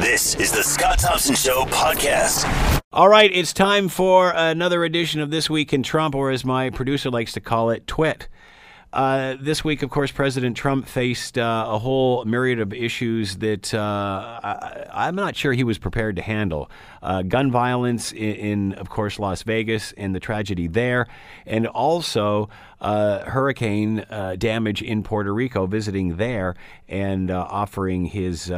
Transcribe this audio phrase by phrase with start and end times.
[0.00, 2.80] This is the Scott Thompson Show podcast.
[2.92, 6.70] All right, it's time for another edition of This Week in Trump, or as my
[6.70, 8.28] producer likes to call it, Twit.
[8.92, 13.74] Uh, this week, of course, President Trump faced uh, a whole myriad of issues that
[13.74, 14.38] uh,
[14.92, 16.70] I, am not sure he was prepared to handle.
[17.02, 21.08] Uh, gun violence in, in, of course, Las Vegas and the tragedy there,
[21.44, 22.48] and also
[22.80, 26.54] uh, hurricane uh, damage in Puerto Rico, visiting there
[26.88, 28.48] and offering his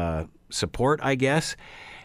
[0.50, 1.56] support, I guess.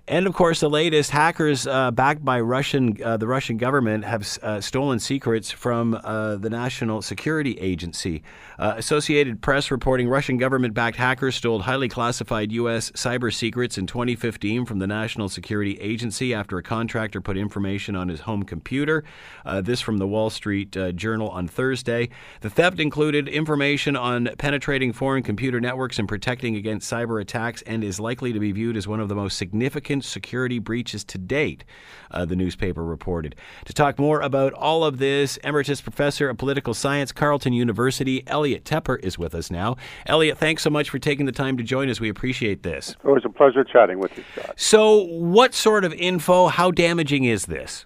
[0.07, 4.37] And of course, the latest hackers uh, backed by Russian, uh, the Russian government have
[4.43, 8.21] uh, stolen secrets from uh, the National Security Agency.
[8.59, 12.91] Uh, Associated Press reporting Russian government-backed hackers stole highly classified U.S.
[12.91, 18.07] cyber secrets in 2015 from the National Security Agency after a contractor put information on
[18.07, 19.03] his home computer.
[19.43, 22.09] Uh, this from the Wall Street Journal on Thursday.
[22.41, 27.83] The theft included information on penetrating foreign computer networks and protecting against cyber attacks, and
[27.83, 31.63] is likely to be viewed as one of the most significant security breaches to date,
[32.11, 33.35] uh, the newspaper reported.
[33.65, 38.63] To talk more about all of this, Emeritus Professor of Political Science, Carleton University, Elliot
[38.63, 39.75] Tepper is with us now.
[40.05, 41.99] Elliot, thanks so much for taking the time to join us.
[41.99, 42.95] We appreciate this.
[43.03, 44.53] It was a pleasure chatting with you, Scott.
[44.57, 47.85] So, what sort of info, how damaging is this?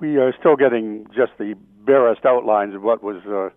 [0.00, 1.54] We are still getting just the
[1.84, 3.48] barest outlines of what was uh,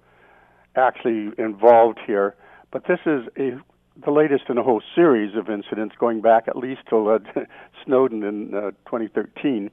[0.79, 2.35] actually involved here.
[2.71, 3.59] But this is a
[4.05, 7.19] the latest in a whole series of incidents going back at least till uh,
[7.85, 9.69] Snowden in uh, 2013,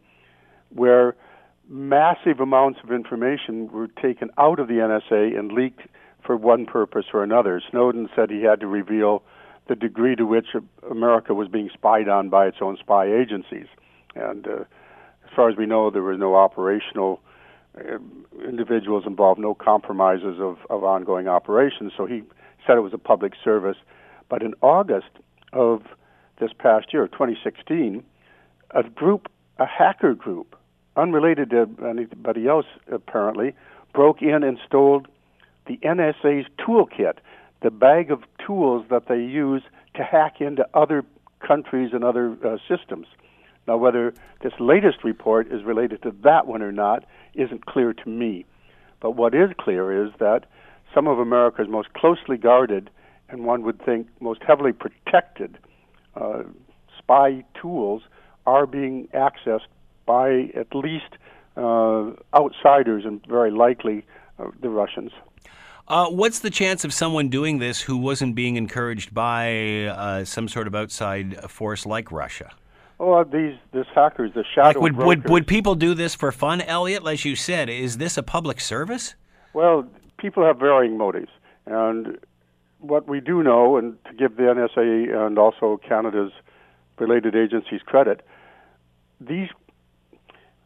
[0.71, 1.15] where
[1.69, 5.83] massive amounts of information were taken out of the NSA and leaked
[6.25, 7.63] for one purpose or another.
[7.71, 9.23] Snowden said he had to reveal
[9.69, 10.49] the degree to which
[10.91, 13.67] America was being spied on by its own spy agencies.
[14.15, 14.65] And uh,
[15.25, 17.21] as far as we know, there were no operational
[17.79, 17.99] uh,
[18.47, 21.93] individuals involved, no compromises of, of ongoing operations.
[21.97, 22.23] So he
[22.67, 23.77] said it was a public service.
[24.29, 25.11] But in August
[25.53, 25.83] of
[26.41, 28.03] this past year, 2016,
[28.71, 30.57] a group, a hacker group,
[30.97, 33.55] unrelated to anybody else apparently,
[33.95, 35.03] broke in and stole
[35.67, 37.19] the NSA's toolkit,
[37.63, 39.63] the bag of tools that they use
[39.95, 41.05] to hack into other
[41.47, 43.07] countries and other uh, systems.
[43.67, 48.09] Now, whether this latest report is related to that one or not isn't clear to
[48.09, 48.45] me.
[49.01, 50.47] But what is clear is that
[50.95, 52.91] some of America's most closely guarded
[53.29, 55.59] and one would think most heavily protected
[56.17, 56.43] uh,
[56.99, 58.03] spy tools
[58.47, 59.69] are being accessed
[60.07, 61.17] by at least
[61.57, 64.07] uh, outsiders and very likely
[64.39, 65.13] uh, the Russians.
[65.87, 70.47] Uh, what's the chance of someone doing this who wasn't being encouraged by uh, some
[70.47, 72.51] sort of outside force like Russia?
[73.01, 75.07] Oh, these this hackers, the shadow like would, brokers.
[75.07, 77.07] would would people do this for fun, Elliot?
[77.07, 79.15] As you said, is this a public service?
[79.55, 79.87] Well,
[80.19, 81.31] people have varying motives,
[81.65, 82.19] and
[82.81, 86.33] what we do know, and to give the NSA and also Canada's
[86.99, 88.23] related agencies credit,
[89.21, 89.49] these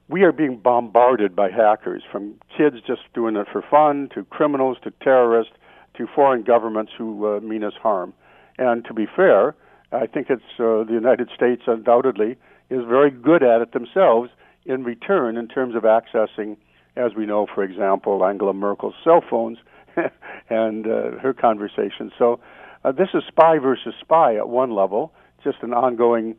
[0.08, 4.76] we are being bombarded by hackers, from kids just doing it for fun, to criminals,
[4.84, 5.54] to terrorists,
[5.94, 8.12] to foreign governments who uh, mean us harm.
[8.58, 9.54] And to be fair,
[9.90, 12.36] I think it's uh, the United States undoubtedly
[12.68, 14.30] is very good at it themselves
[14.66, 16.56] in return in terms of accessing,
[16.96, 19.58] as we know, for example, Angela Merkel's cell phones
[20.50, 22.10] and uh, her conversation.
[22.18, 22.40] So
[22.84, 25.12] uh, this is spy versus spy at one level,
[25.44, 26.36] just an ongoing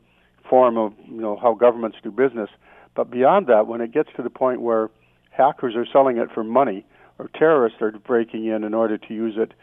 [0.49, 2.49] form of you know how governments do business.
[2.95, 4.89] But beyond that, when it gets to the point where
[5.31, 6.85] hackers are selling it for money
[7.17, 9.53] or terrorists are breaking in in order to use it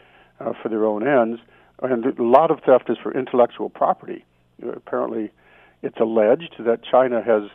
[0.40, 1.40] uh, for their own ends,
[1.82, 4.24] and a lot of theft is for intellectual property.
[4.62, 5.30] Uh, apparently,
[5.82, 7.50] it's alleged that China has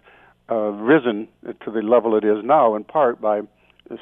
[0.49, 1.27] uh, risen
[1.63, 3.41] to the level it is now in part by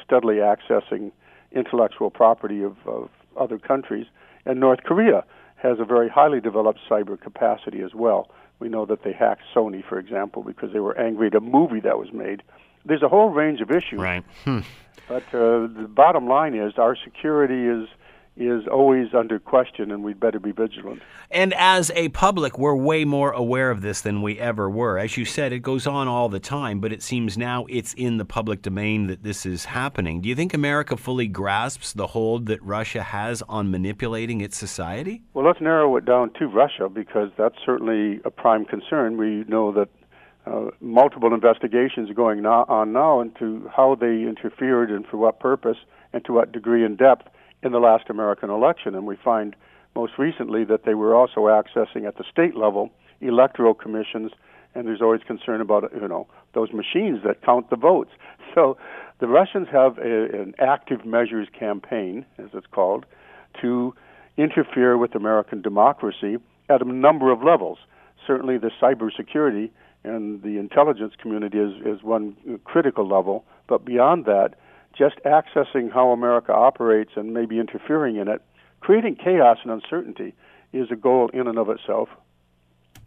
[0.04, 1.12] steadily accessing
[1.56, 3.10] intellectual property of, of
[3.40, 4.06] other countries.
[4.46, 5.24] And North Korea
[5.56, 8.30] has a very highly developed cyber capacity as well.
[8.60, 11.80] We know that they hacked Sony, for example, because they were angry at a movie
[11.82, 12.44] that was made.
[12.86, 14.00] There's a whole range of issues.
[14.00, 14.24] Right.
[14.44, 14.60] Hmm.
[15.08, 17.90] But uh, the bottom line is our security is
[18.36, 21.02] is always under question, and we'd better be vigilant.
[21.30, 24.98] And as a public, we're way more aware of this than we ever were.
[24.98, 28.18] As you said, it goes on all the time, but it seems now it's in
[28.18, 30.22] the public domain that this is happening.
[30.22, 35.22] Do you think America fully grasps the hold that Russia has on manipulating its society?
[35.34, 39.18] Well, let's narrow it down to Russia because that's certainly a prime concern.
[39.18, 39.90] We know that
[40.46, 45.78] uh, multiple investigations are going on now into how they interfered and for what purpose
[46.12, 47.28] and to what degree and depth
[47.64, 48.96] in the last American election.
[48.96, 49.56] And we find
[49.96, 54.32] most recently that they were also accessing at the state level electoral commissions,
[54.76, 58.12] and there's always concern about you know those machines that count the votes.
[58.54, 58.78] So
[59.20, 63.04] the Russians have a, an active measures campaign, as it's called,
[63.62, 63.96] to
[64.38, 66.38] interfere with American democracy
[66.70, 67.80] at a number of levels.
[68.28, 69.72] certainly the cybersecurity
[70.04, 73.44] and the intelligence community is, is one critical level.
[73.68, 74.54] But beyond that,
[74.98, 78.42] just accessing how America operates and maybe interfering in it,
[78.80, 80.34] creating chaos and uncertainty
[80.72, 82.10] is a goal in and of itself.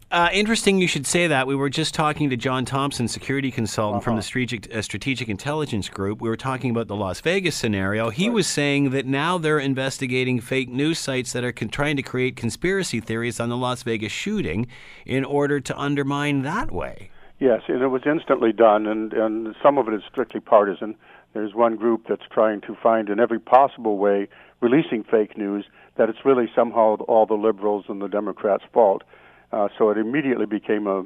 [0.09, 1.47] Uh, interesting you should say that.
[1.47, 4.03] We were just talking to John Thompson, security consultant uh-huh.
[4.05, 6.21] from the Strategic, uh, Strategic Intelligence Group.
[6.21, 8.09] We were talking about the Las Vegas scenario.
[8.09, 8.35] He right.
[8.35, 12.37] was saying that now they're investigating fake news sites that are con- trying to create
[12.37, 14.67] conspiracy theories on the Las Vegas shooting
[15.05, 17.11] in order to undermine that way.
[17.39, 20.95] Yes, and it was instantly done, and, and some of it is strictly partisan.
[21.33, 24.27] There's one group that's trying to find in every possible way,
[24.61, 25.65] releasing fake news,
[25.97, 29.03] that it's really somehow all the liberals and the Democrats' fault.
[29.51, 31.03] Uh, so it immediately became a,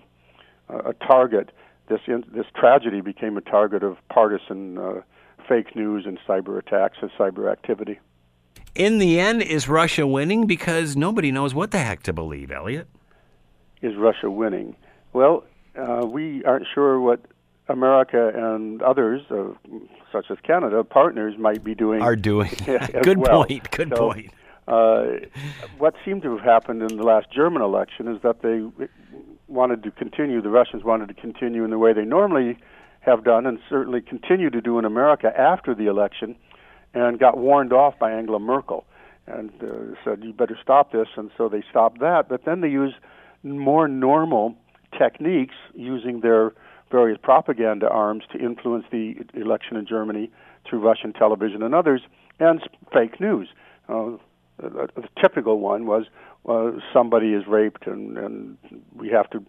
[0.70, 1.52] a target.
[1.88, 5.02] This in, this tragedy became a target of partisan uh,
[5.48, 8.00] fake news and cyber attacks and cyber activity.
[8.74, 10.48] In the end, is Russia winning?
[10.48, 12.88] Because nobody knows what the heck to believe, Elliot.
[13.82, 14.76] Is Russia winning?
[15.12, 15.44] Well,
[15.76, 17.20] uh, we aren't sure what
[17.68, 19.50] America and others, uh,
[20.12, 22.02] such as Canada, partners might be doing.
[22.02, 22.52] Are doing.
[23.04, 23.46] Good well.
[23.46, 23.72] point.
[23.72, 24.32] Good so, point.
[24.68, 25.04] Uh,
[25.78, 28.88] what seemed to have happened in the last German election is that they
[29.48, 32.58] wanted to continue, the Russians wanted to continue in the way they normally
[33.02, 36.36] have done and certainly continue to do in America after the election
[36.94, 38.86] and got warned off by Angela Merkel
[39.28, 41.08] and uh, said, you better stop this.
[41.16, 42.30] And so they stopped that.
[42.30, 42.96] But then they used
[43.44, 44.56] more normal
[44.98, 46.54] techniques using their
[46.92, 50.30] various propaganda arms to influence the election in Germany
[50.68, 52.02] through Russian television and others,
[52.40, 52.62] and
[52.94, 53.48] fake news.
[53.90, 54.18] Uh,
[55.20, 56.06] typical one was
[56.48, 58.58] uh, somebody is raped and, and
[58.96, 59.44] we have to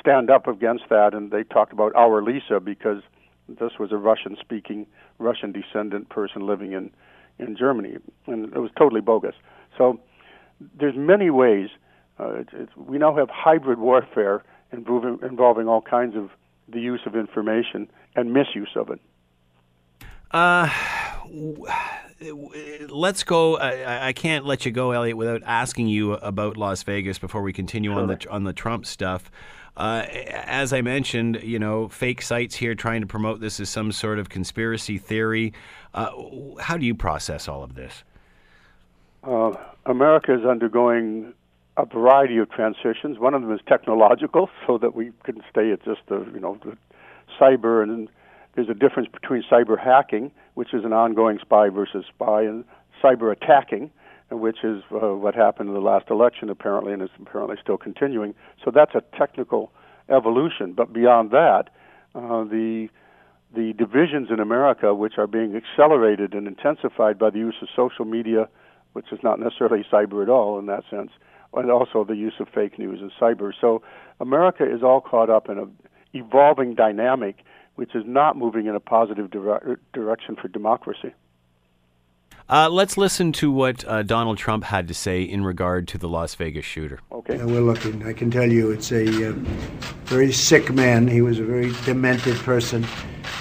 [0.00, 1.12] stand up against that.
[1.12, 3.02] And they talked about our Lisa because
[3.48, 4.86] this was a Russian-speaking,
[5.18, 6.90] Russian descendant person living in
[7.38, 9.34] in Germany, and it was totally bogus.
[9.76, 10.00] So
[10.78, 11.68] there's many ways.
[12.18, 12.42] Uh,
[12.76, 14.42] we now have hybrid warfare
[14.72, 16.30] involving, involving all kinds of
[16.68, 19.00] the use of information and misuse of it.
[20.30, 20.68] Uh,
[22.88, 23.56] let's go.
[23.56, 27.52] I, I, can't let you go, Elliot, without asking you about Las Vegas before we
[27.52, 28.00] continue sure.
[28.00, 29.30] on the on the Trump stuff.
[29.76, 33.92] Uh, as I mentioned, you know, fake sites here trying to promote this as some
[33.92, 35.52] sort of conspiracy theory.
[35.94, 36.10] Uh,
[36.58, 38.02] how do you process all of this?
[39.22, 39.52] Uh,
[39.86, 41.32] America is undergoing
[41.78, 43.18] a variety of transitions.
[43.18, 46.58] One of them is technological, so that we can stay at just the you know
[46.62, 46.76] the
[47.40, 48.08] cyber and
[48.54, 52.64] there's a difference between cyber hacking, which is an ongoing spy versus spy, and
[53.00, 53.88] cyber attacking,
[54.32, 58.34] which is uh, what happened in the last election, apparently, and is apparently still continuing.
[58.64, 59.70] So that's a technical
[60.08, 60.72] evolution.
[60.72, 61.70] But beyond that,
[62.16, 62.88] uh, the
[63.54, 68.04] the divisions in America, which are being accelerated and intensified by the use of social
[68.04, 68.48] media,
[68.92, 71.10] which is not necessarily cyber at all in that sense,
[71.54, 73.52] and also the use of fake news and cyber.
[73.60, 73.82] So
[74.20, 75.66] America is all caught up in a
[76.14, 77.44] evolving dynamic
[77.78, 81.12] which is not moving in a positive dire- direction for democracy.
[82.48, 86.08] Uh, let's listen to what uh, Donald Trump had to say in regard to the
[86.08, 86.98] Las Vegas shooter.
[87.12, 87.36] Okay.
[87.36, 88.04] Yeah, we're looking.
[88.04, 89.32] I can tell you it's a uh,
[90.06, 91.06] very sick man.
[91.06, 92.84] He was a very demented person.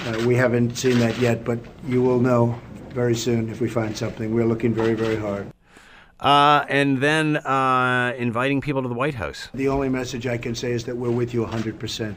[0.06, 1.57] Uh, we haven't seen that yet, but
[1.88, 4.36] you will know very soon if we find something.
[4.36, 5.51] We're looking very, very hard.
[6.19, 9.50] Uh, and then uh, inviting people to the White House.
[9.54, 12.16] The only message I can say is that we're with you 100%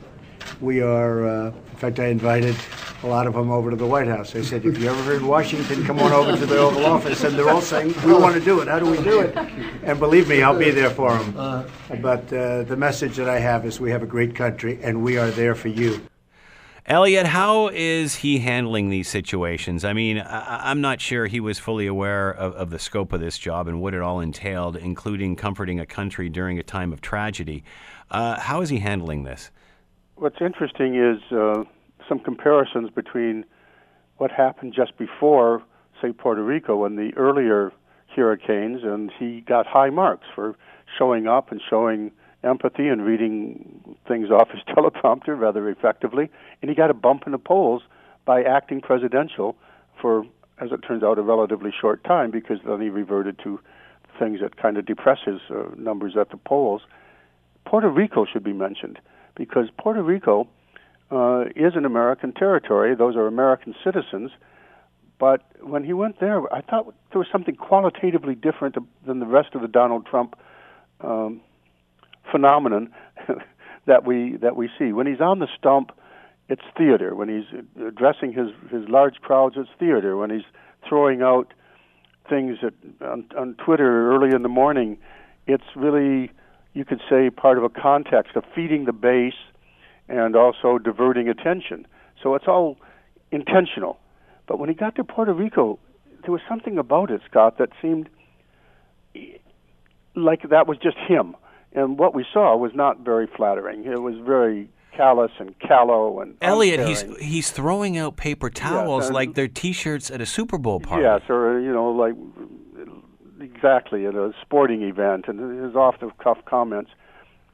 [0.60, 2.56] we are, uh, in fact, I invited
[3.02, 4.34] a lot of them over to the White House.
[4.34, 7.24] I said, if you ever heard Washington, come on over to the Oval Office.
[7.24, 8.68] And they're all saying, we want to do it.
[8.68, 9.36] How do we do it?
[9.82, 11.66] And believe me, I'll be there for them.
[12.02, 15.18] But uh, the message that I have is we have a great country, and we
[15.18, 16.02] are there for you.
[16.90, 19.84] Elliot, how is he handling these situations?
[19.84, 23.20] I mean, I- am not sure he was fully aware of, of, the scope of
[23.20, 27.00] this job and what it all entailed, including comforting a country during a time of
[27.00, 27.62] tragedy.
[28.10, 29.52] Uh, how is he handling this?
[30.20, 31.64] what's interesting is uh,
[32.08, 33.44] some comparisons between
[34.18, 35.62] what happened just before,
[36.02, 37.72] say, Puerto Rico and the earlier
[38.14, 40.56] hurricanes, and he got high marks for
[40.98, 42.10] showing up and showing
[42.42, 46.30] empathy and reading things off his teleprompter rather effectively.
[46.62, 47.82] And he got a bump in the polls
[48.24, 49.56] by acting presidential
[50.00, 50.24] for,
[50.58, 53.60] as it turns out, a relatively short time because then he reverted to
[54.18, 56.82] things that kind of depress his uh, numbers at the polls.
[57.64, 58.98] Puerto Rico should be mentioned
[59.34, 60.48] because Puerto Rico
[61.10, 62.94] uh, is an American territory.
[62.94, 64.30] Those are American citizens.
[65.18, 69.54] But when he went there, I thought there was something qualitatively different than the rest
[69.54, 70.34] of the Donald Trump
[71.02, 71.42] um,
[72.30, 72.90] phenomenon
[73.86, 74.92] that we that we see.
[74.92, 75.92] When he's on the stump,
[76.48, 77.14] it's theater.
[77.14, 80.16] When he's addressing his his large crowds, it's theater.
[80.16, 80.46] When he's
[80.88, 81.52] throwing out
[82.28, 82.74] things at,
[83.06, 84.98] on, on Twitter early in the morning,
[85.46, 86.30] it's really
[86.72, 89.34] you could say, part of a context of feeding the base
[90.08, 91.86] and also diverting attention.
[92.22, 92.76] So it's all
[93.30, 93.98] intentional.
[94.46, 95.78] But when he got to Puerto Rico,
[96.22, 98.08] there was something about it, Scott, that seemed
[100.14, 101.36] like that was just him.
[101.72, 103.84] And what we saw was not very flattering.
[103.84, 107.14] It was very callous and callow and Elliot, uncaring.
[107.16, 111.02] he's he's throwing out paper towels and- like they're T-shirts at a Super Bowl party.
[111.04, 112.14] Yes, or you know, like
[113.40, 116.90] exactly at a sporting event, and his off-the-cuff comments.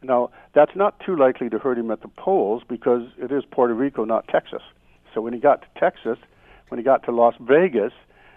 [0.03, 3.75] Now, that's not too likely to hurt him at the polls because it is Puerto
[3.75, 4.63] Rico, not Texas.
[5.15, 6.19] So when he got to Texas,
[6.69, 7.93] when he got to Las Vegas,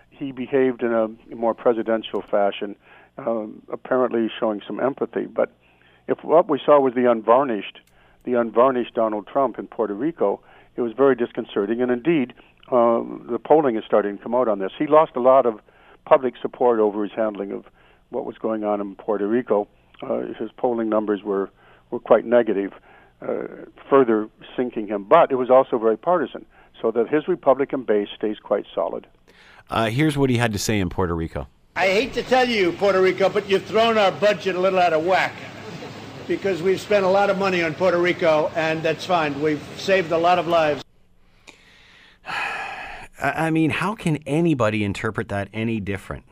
[0.10, 2.76] he behaved in a more presidential fashion,
[3.18, 5.26] um, apparently showing some empathy.
[5.26, 5.52] But
[6.10, 7.80] if what we saw was the unvarnished,
[8.24, 10.42] the unvarnished Donald Trump in Puerto Rico,
[10.76, 11.82] it was very disconcerting.
[11.82, 12.34] And indeed,
[12.72, 14.72] uh, the polling is starting to come out on this.
[14.78, 15.60] He lost a lot of
[16.06, 17.66] public support over his handling of
[18.10, 19.68] what was going on in Puerto Rico.
[20.02, 21.50] Uh, his polling numbers were
[21.92, 22.72] were quite negative,
[23.22, 23.44] uh,
[23.90, 25.04] further sinking him.
[25.04, 26.46] But it was also very partisan,
[26.80, 29.08] so that his Republican base stays quite solid.
[29.70, 31.48] Uh, here's what he had to say in Puerto Rico.
[31.76, 34.94] I hate to tell you, Puerto Rico, but you've thrown our budget a little out
[34.94, 35.34] of whack
[36.30, 39.42] because we've spent a lot of money on Puerto Rico, and that's fine.
[39.42, 40.82] We've saved a lot of lives.
[42.30, 46.24] I I mean, how can anybody interpret that any different?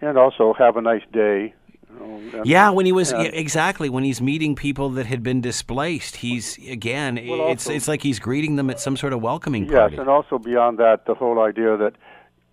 [0.00, 1.54] And also, have a nice day.
[2.00, 3.22] you and- Yeah, when he was Yeah.
[3.22, 7.16] yeah, exactly when he's meeting people that had been displaced, he's again.
[7.28, 9.96] Well, it's also- it's like he's greeting them at some sort of welcoming Yes, party.
[9.98, 11.94] and also beyond that, the whole idea that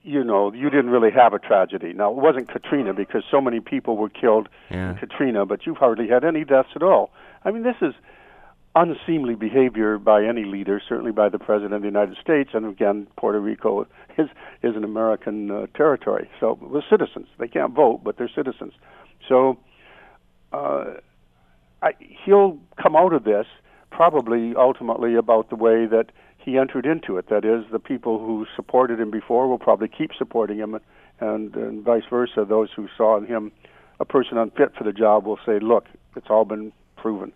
[0.05, 1.91] you know you didn't really have a tragedy.
[1.93, 4.91] Now it wasn't Katrina because so many people were killed Yeah.
[4.91, 7.09] in Katrina, but you've hardly had any deaths at all.
[7.43, 7.93] I mean, this is
[8.75, 13.07] unseemly behavior by any leader, certainly by the president of the United States, and again,
[13.17, 14.29] Puerto Rico is
[14.61, 16.29] is an American uh, territory.
[16.39, 17.27] So we're citizens.
[17.39, 18.73] They can't vote, but they're citizens.
[19.27, 19.57] So
[20.53, 20.85] uh,
[21.81, 23.47] I, he'll come out of this
[23.91, 26.07] probably ultimately about the way that
[26.45, 27.27] he entered into it.
[27.29, 30.79] That is, the people who supported him before will probably keep supporting him,
[31.19, 32.45] and, and vice versa.
[32.47, 33.51] Those who saw in him
[33.99, 35.85] a person unfit for the job will say, "Look,
[36.15, 37.33] it's all been proven."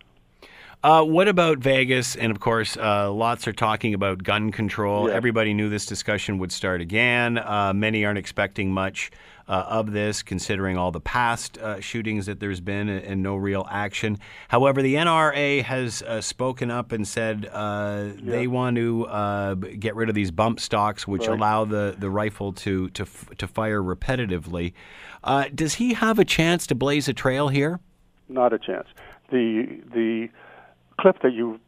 [0.82, 2.16] Uh, what about Vegas?
[2.16, 5.08] And of course, uh, lots are talking about gun control.
[5.08, 5.14] Yeah.
[5.14, 7.36] Everybody knew this discussion would start again.
[7.36, 9.10] Uh, many aren't expecting much
[9.46, 13.36] uh, of this, considering all the past uh, shootings that there's been and, and no
[13.36, 14.16] real action.
[14.48, 19.94] However, the NRA has uh, spoken up and said uh, they want to uh, get
[19.96, 21.36] rid of these bump stocks, which Right.
[21.36, 24.72] allow the, the rifle to to f- to fire repetitively.
[25.22, 27.80] Uh, does he have a chance to blaze a trail here?
[28.30, 28.86] Not a chance.
[29.30, 30.28] The the
[31.00, 31.58] clip that you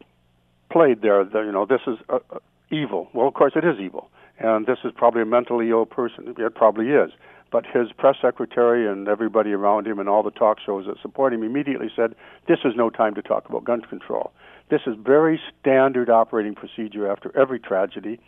[0.71, 2.39] played there, the, you know, this is uh, uh,
[2.71, 3.09] evil.
[3.13, 6.35] Well, of course, it is evil, and this is probably a mentally ill person.
[6.37, 7.11] It probably is.
[7.51, 11.35] But his press secretary and everybody around him and all the talk shows that support
[11.35, 12.15] him immediately said,
[12.49, 14.33] "This is no time to talk about gun control.
[14.71, 18.21] This is very standard operating procedure after every tragedy."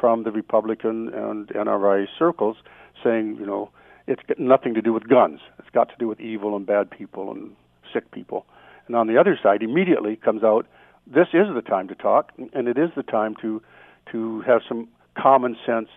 [0.00, 2.56] From the Republican and NRA circles,
[3.04, 3.68] saying, you know,
[4.06, 5.40] it's got nothing to do with guns.
[5.58, 7.54] It's got to do with evil and bad people and
[7.92, 8.46] sick people.
[8.90, 10.66] And on the other side, immediately comes out,
[11.06, 13.62] this is the time to talk, and it is the time to
[14.10, 15.88] to have some common sense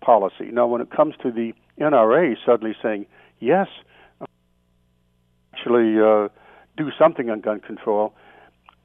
[0.00, 0.46] policy.
[0.50, 3.04] Now, when it comes to the NRA suddenly saying
[3.38, 3.66] yes,
[5.52, 6.28] actually uh,
[6.78, 8.14] do something on gun control,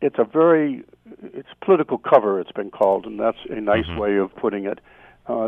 [0.01, 0.83] it's a very
[1.21, 2.41] it's political cover.
[2.41, 4.79] It's been called, and that's a nice way of putting it.
[5.25, 5.47] Uh,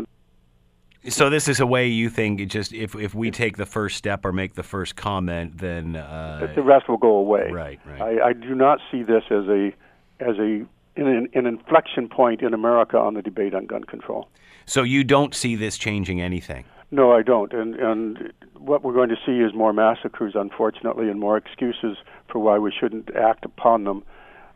[1.08, 3.96] So this is a way you think it just if if we take the first
[3.96, 7.50] step or make the first comment, then uh, the rest will go away.
[7.50, 8.00] Right, right.
[8.20, 9.72] I, I do not see this as a
[10.20, 10.64] as a
[10.96, 14.28] an, an inflection point in America on the debate on gun control.
[14.64, 16.64] so you don't see this changing anything.
[16.90, 17.52] No, I don't.
[17.52, 21.98] And and what we're going to see is more massacres, unfortunately, and more excuses
[22.28, 24.02] for why we shouldn't act upon them.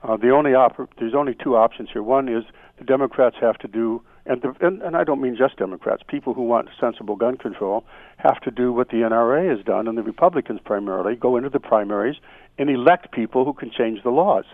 [0.02, 2.02] Uh, the only op- there's only two options here.
[2.02, 2.44] One is
[2.78, 6.02] the Democrats have to do, and, the, and and I don't mean just Democrats.
[6.06, 7.84] People who want sensible gun control
[8.18, 11.60] have to do what the NRA has done, and the Republicans primarily go into the
[11.60, 12.16] primaries
[12.58, 14.44] and elect people who can change the laws.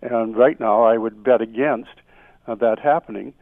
[0.00, 1.90] And right now, I would bet against
[2.46, 3.34] uh, that happening.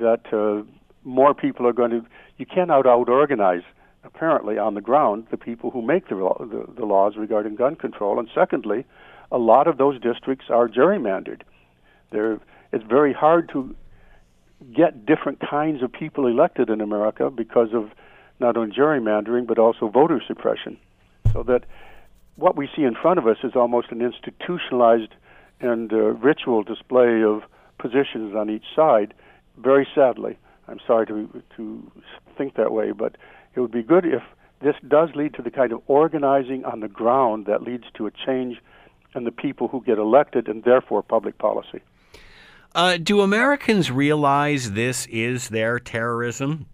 [0.00, 0.64] That uh,
[1.04, 2.06] more people are going to.
[2.38, 3.62] You can't out out organize
[4.02, 8.18] apparently on the ground the people who make the, the the laws regarding gun control.
[8.18, 8.84] And secondly,
[9.30, 11.42] a lot of those districts are gerrymandered.
[12.10, 12.40] They're,
[12.72, 13.74] it's very hard to
[14.74, 17.90] get different kinds of people elected in America because of
[18.40, 20.78] not only gerrymandering but also voter suppression.
[21.32, 21.64] So that
[22.36, 25.14] what we see in front of us is almost an institutionalized
[25.60, 27.42] and uh, ritual display of
[27.78, 29.14] positions on each side.
[29.58, 31.90] Very sadly, I'm sorry to to
[32.36, 33.16] think that way, but
[33.54, 34.22] it would be good if
[34.60, 38.10] this does lead to the kind of organizing on the ground that leads to a
[38.10, 38.58] change
[39.14, 41.80] in the people who get elected, and therefore public policy.
[42.76, 46.66] Uh, do Americans realize this is their terrorism?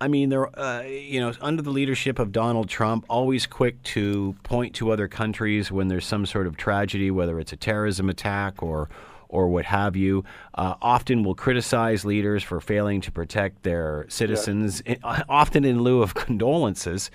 [0.00, 4.36] I mean, they're uh, you know under the leadership of Donald Trump, always quick to
[4.44, 8.62] point to other countries when there's some sort of tragedy, whether it's a terrorism attack
[8.62, 8.88] or
[9.28, 10.22] or what have you.
[10.54, 14.94] Uh, often will criticize leaders for failing to protect their citizens, yeah.
[15.28, 17.10] often in lieu of condolences.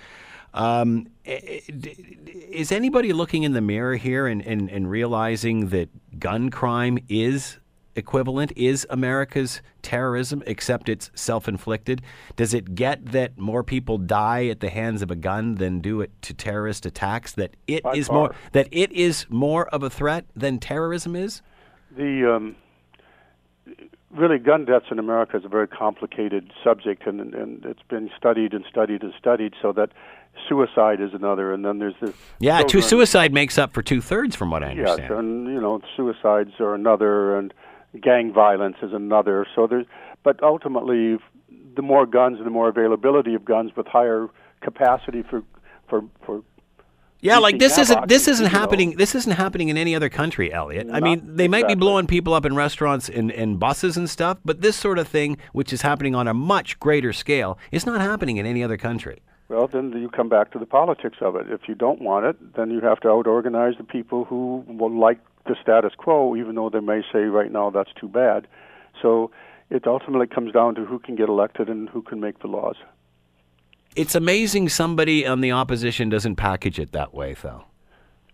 [0.52, 5.88] Um, is anybody looking in the mirror here and, and, and realizing that
[6.20, 7.56] gun crime is
[7.96, 12.02] equivalent is America's terrorism, except it's self inflicted?
[12.36, 16.00] Does it get that more people die at the hands of a gun than do
[16.00, 17.32] it to terrorist attacks?
[17.32, 18.16] That it By is far.
[18.16, 21.42] more that it is more of a threat than terrorism is?
[21.96, 22.56] The um,
[24.10, 28.52] really gun deaths in America is a very complicated subject, and, and it's been studied
[28.52, 29.54] and studied and studied.
[29.60, 29.90] So that
[30.48, 32.14] suicide is another, and then there's this.
[32.38, 35.18] Yeah, two, suicide makes up for two thirds, from what I Yes, understand.
[35.18, 37.52] and you know, suicides are another, and
[38.00, 39.46] gang violence is another.
[39.54, 39.86] So there's,
[40.22, 41.18] but ultimately,
[41.76, 44.28] the more guns and the more availability of guns with higher
[44.60, 45.42] capacity for
[45.88, 46.42] for for
[47.20, 48.58] Yeah, like this isn't this isn't you know.
[48.58, 48.96] happening.
[48.96, 50.88] This isn't happening in any other country, Elliot.
[50.92, 54.38] I mean, they might be blowing people up in restaurants and, and buses and stuff,
[54.44, 58.00] but this sort of thing, which is happening on a much greater scale, is not
[58.00, 59.22] happening in any other country.
[59.54, 61.46] Well, then you come back to the politics of it.
[61.48, 65.20] If you don't want it, then you have to out-organize the people who will like
[65.46, 68.48] the status quo, even though they may say right now that's too bad.
[69.00, 69.30] So
[69.70, 72.74] it ultimately comes down to who can get elected and who can make the laws.
[73.94, 77.64] It's amazing somebody on the opposition doesn't package it that way, though.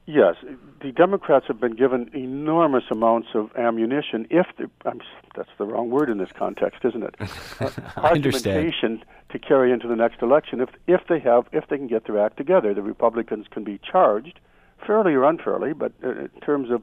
[0.06, 0.36] Yes,
[0.80, 4.26] the Democrats have been given enormous amounts of ammunition.
[4.30, 5.00] If the, I'm,
[5.36, 7.14] that's the wrong word in this context, isn't it?
[7.60, 8.56] Uh, I understand.
[8.56, 10.60] argumentation to carry into the next election.
[10.60, 13.78] If if they have if they can get their act together, the Republicans can be
[13.78, 14.40] charged,
[14.86, 16.82] fairly or unfairly, but uh, in terms of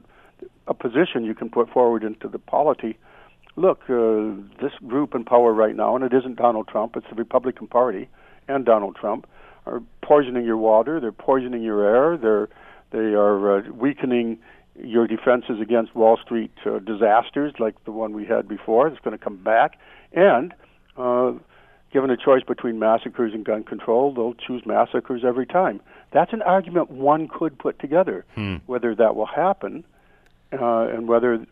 [0.66, 2.98] a position you can put forward into the polity.
[3.56, 7.16] Look, uh, this group in power right now, and it isn't Donald Trump; it's the
[7.16, 8.08] Republican Party
[8.46, 9.26] and Donald Trump,
[9.66, 11.00] are poisoning your water.
[11.00, 12.16] They're poisoning your air.
[12.16, 12.48] They're
[12.90, 14.38] they are uh, weakening
[14.82, 18.86] your defenses against Wall Street uh, disasters like the one we had before.
[18.88, 19.78] It's going to come back.
[20.12, 20.54] And
[20.96, 21.32] uh,
[21.92, 25.80] given a choice between massacres and gun control, they'll choose massacres every time.
[26.12, 28.24] That's an argument one could put together.
[28.66, 29.84] Whether that will happen
[30.52, 31.46] uh, and whether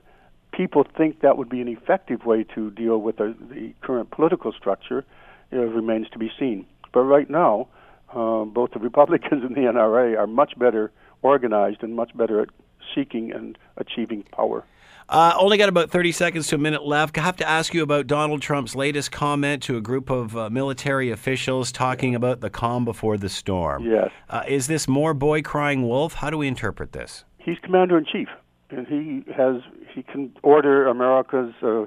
[0.53, 4.53] people think that would be an effective way to deal with the, the current political
[4.53, 5.05] structure
[5.53, 6.67] uh, remains to be seen.
[6.93, 7.69] But right now,
[8.15, 10.91] uh, both the Republicans and the NRA are much better
[11.23, 12.49] organized and much better at
[12.95, 14.65] seeking and achieving power.
[15.09, 17.17] Uh, only got about 30 seconds to a minute left.
[17.17, 20.51] I have to ask you about Donald Trump's latest comment to a group of uh,
[20.51, 23.85] military officials talking about the calm before the storm.
[23.85, 24.11] Yes.
[24.29, 26.15] Uh, is this more boy crying wolf?
[26.15, 27.25] How do we interpret this?
[27.39, 28.29] He's commander in chief,
[28.71, 29.63] and he has
[29.95, 31.83] he can order America's uh,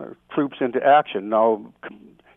[0.00, 1.28] uh, troops into action.
[1.28, 1.72] Now,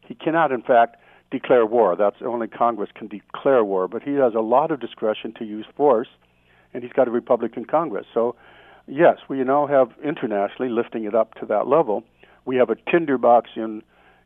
[0.07, 0.97] he cannot, in fact,
[1.29, 1.95] declare war.
[1.95, 5.65] That's only Congress can declare war, but he has a lot of discretion to use
[5.77, 6.07] force,
[6.73, 8.07] and he's got a Republican Congress.
[8.13, 8.35] So,
[8.87, 12.03] yes, we now have internationally lifting it up to that level.
[12.45, 13.83] We have a tinderbox in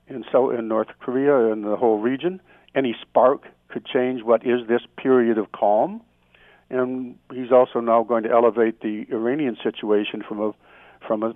[0.08, 2.42] in so in North Korea and the whole region.
[2.76, 6.02] Any spark could change what is this period of calm
[6.70, 10.52] and he's also now going to elevate the Iranian situation from a
[11.06, 11.34] from a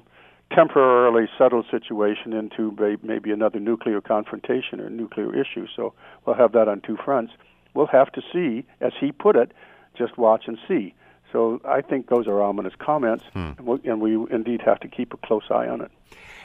[0.53, 5.65] temporarily settled situation into maybe another nuclear confrontation or nuclear issue.
[5.75, 5.93] So
[6.25, 7.33] we'll have that on two fronts.
[7.73, 9.51] We'll have to see, as he put it,
[9.97, 10.93] just watch and see.
[11.33, 15.13] So I think those are ominous comments, and, we, and we indeed have to keep
[15.13, 15.91] a close eye on it.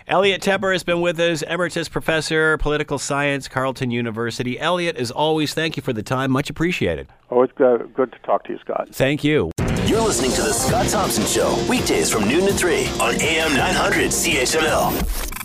[0.08, 4.58] Elliot Tepper has been with us, Emeritus Professor, Political Science, Carleton University.
[4.58, 6.30] Elliot, as always, thank you for the time.
[6.30, 7.08] Much appreciated.
[7.28, 8.88] Always uh, good to talk to you, Scott.
[8.90, 9.52] Thank you.
[9.84, 14.08] You're listening to The Scott Thompson Show, weekdays from noon to 3 on AM 900
[14.08, 15.37] CHML.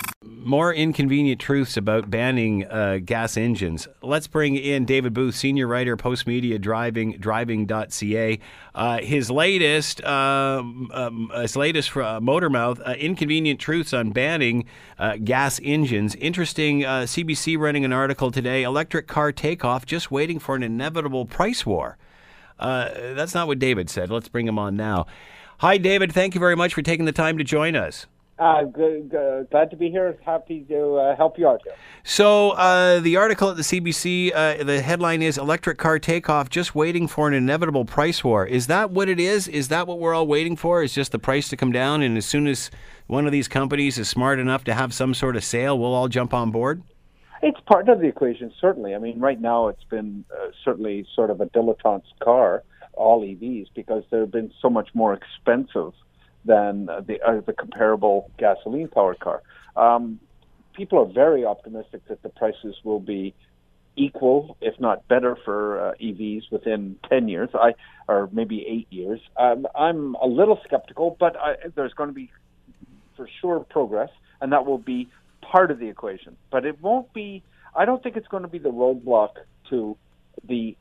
[0.45, 3.87] More inconvenient truths about banning uh, gas engines.
[4.01, 8.39] Let's bring in David Booth, senior writer, Postmedia Driving, driving.ca.
[8.75, 14.65] Uh, his latest, um, um, his latest for uh, Motormouth, uh, inconvenient truths on banning
[14.99, 16.13] uh, gas engines.
[16.15, 16.83] Interesting.
[16.83, 18.63] Uh, CBC running an article today.
[18.63, 21.97] Electric car takeoff, just waiting for an inevitable price war.
[22.59, 24.09] Uh, that's not what David said.
[24.09, 25.05] Let's bring him on now.
[25.59, 26.11] Hi, David.
[26.11, 28.07] Thank you very much for taking the time to join us.
[28.43, 30.17] Uh, good, good, glad to be here.
[30.25, 31.75] Happy to uh, help you out here.
[32.03, 36.75] So uh, the article at the CBC, uh, the headline is "Electric Car Takeoff: Just
[36.75, 39.47] Waiting for an Inevitable Price War." Is that what it is?
[39.47, 40.83] Is that what we're all waiting for?
[40.83, 42.69] Is just the price to come down, and as soon as
[43.07, 46.09] one of these companies is smart enough to have some sort of sale, we'll all
[46.09, 46.83] jump on board?
[47.41, 48.93] It's part of the equation, certainly.
[48.93, 53.67] I mean, right now it's been uh, certainly sort of a dilettante's car all EVs
[53.73, 55.93] because they've been so much more expensive
[56.45, 59.41] than uh, the uh, the comparable gasoline powered car.
[59.75, 60.19] Um,
[60.73, 63.33] people are very optimistic that the prices will be
[63.95, 67.75] equal, if not better, for uh, EVs within 10 years, I
[68.07, 69.21] or maybe eight years.
[69.37, 72.31] Um, I'm a little skeptical, but I, there's going to be
[73.15, 74.09] for sure progress,
[74.41, 75.07] and that will be
[75.41, 76.35] part of the equation.
[76.51, 77.43] But it won't be.
[77.75, 79.29] I don't think it's going to be the roadblock
[79.69, 79.97] to
[80.47, 80.75] the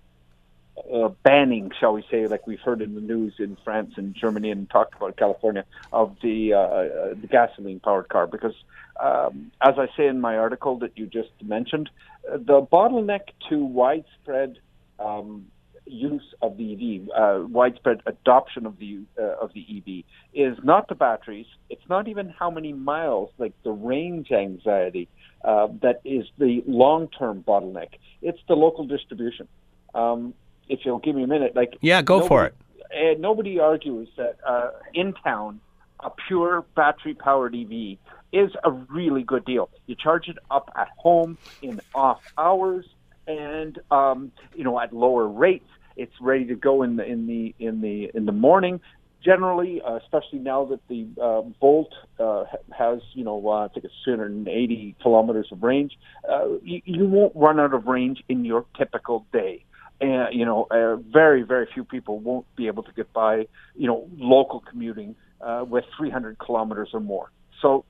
[0.92, 4.50] uh, banning, shall we say, like we've heard in the news in France and Germany
[4.50, 8.26] and talked about California, of the uh, the gasoline powered car.
[8.26, 8.54] Because,
[8.98, 11.90] um, as I say in my article that you just mentioned,
[12.30, 14.58] uh, the bottleneck to widespread
[14.98, 15.46] um,
[15.84, 20.88] use of the EV, uh, widespread adoption of the uh, of the EV, is not
[20.88, 21.46] the batteries.
[21.68, 25.08] It's not even how many miles, like the range anxiety,
[25.44, 27.90] uh, that is the long term bottleneck.
[28.22, 29.48] It's the local distribution.
[29.94, 30.32] Um,
[30.72, 32.54] if you'll give me a minute, like yeah, go nobody, for it.
[32.90, 35.60] And nobody argues that uh, in town
[36.00, 37.98] a pure battery powered EV
[38.32, 39.68] is a really good deal.
[39.86, 42.86] You charge it up at home in off hours,
[43.26, 45.68] and um, you know at lower rates.
[45.94, 48.80] It's ready to go in the in the in the in the morning.
[49.22, 52.42] Generally, uh, especially now that the uh, Bolt uh,
[52.76, 55.96] has, you know, uh, I think it's 280 kilometers of range,
[56.28, 59.64] uh, you, you won't run out of range in your typical day
[60.02, 63.86] and you know, uh, very very few people won't be able to get by, you
[63.86, 67.30] know, local commuting uh, with 300 kilometers or more.
[67.60, 67.84] So,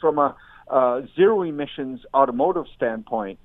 [0.00, 0.34] from a
[0.68, 3.38] uh, zero emissions automotive standpoint,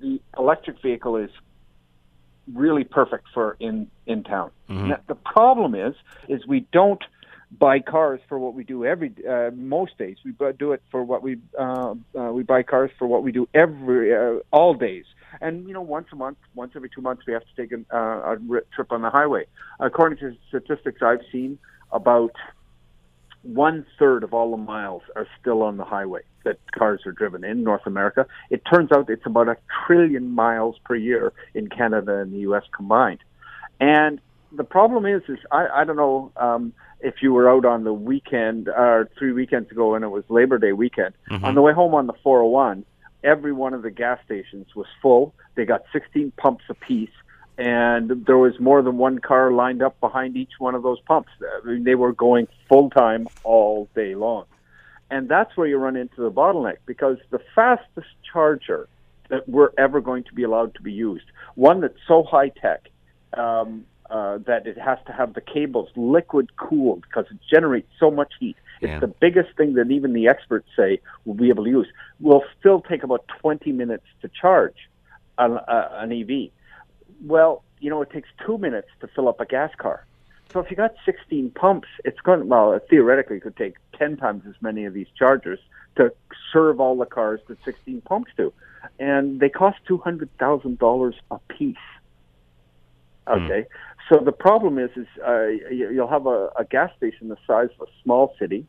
[0.00, 1.30] the electric vehicle is
[2.52, 4.50] really perfect for in in town.
[4.68, 4.88] Mm-hmm.
[4.90, 5.94] Now, the problem is,
[6.28, 7.02] is we don't
[7.50, 10.16] buy cars for what we do every uh, most days.
[10.24, 13.48] We do it for what we uh, uh, we buy cars for what we do
[13.54, 15.04] every uh, all days.
[15.40, 17.86] And you know, once a month, once every two months, we have to take an,
[17.92, 18.38] uh, a
[18.74, 19.46] trip on the highway.
[19.80, 21.58] According to statistics I've seen,
[21.92, 22.34] about
[23.42, 27.44] one third of all the miles are still on the highway that cars are driven
[27.44, 28.26] in North America.
[28.50, 29.56] It turns out it's about a
[29.86, 32.64] trillion miles per year in Canada and the U.S.
[32.74, 33.20] combined.
[33.80, 34.20] And
[34.52, 37.92] the problem is, is I, I don't know um, if you were out on the
[37.92, 41.14] weekend or uh, three weekends ago and it was Labor Day weekend.
[41.30, 41.44] Mm-hmm.
[41.44, 42.84] On the way home on the 401,
[43.22, 45.34] every one of the gas stations was full.
[45.54, 47.10] They got 16 pumps apiece,
[47.56, 51.30] and there was more than one car lined up behind each one of those pumps.
[51.40, 54.44] I mean, they were going full time all day long.
[55.10, 58.88] And that's where you run into the bottleneck because the fastest charger
[59.30, 62.88] that we're ever going to be allowed to be used, one that's so high tech,
[63.34, 68.10] um, uh, that it has to have the cables liquid cooled because it generates so
[68.10, 68.56] much heat.
[68.80, 69.00] It's Yeah.
[69.00, 71.88] the biggest thing that even the experts say we'll be able to use.
[72.20, 74.88] Will still take about 20 minutes to charge
[75.36, 76.50] an, uh, an EV.
[77.24, 80.04] Well, you know, it takes two minutes to fill up a gas car.
[80.52, 84.16] So if you got 16 pumps, it's going well, it theoretically it could take 10
[84.16, 85.58] times as many of these chargers
[85.96, 86.12] to
[86.52, 88.52] serve all the cars that 16 pumps do.
[88.98, 91.76] And they cost $200,000 a piece.
[93.26, 93.66] Okay.
[94.08, 97.68] So the problem is, is uh, you- you'll have a, a gas station the size
[97.78, 98.66] of a small city.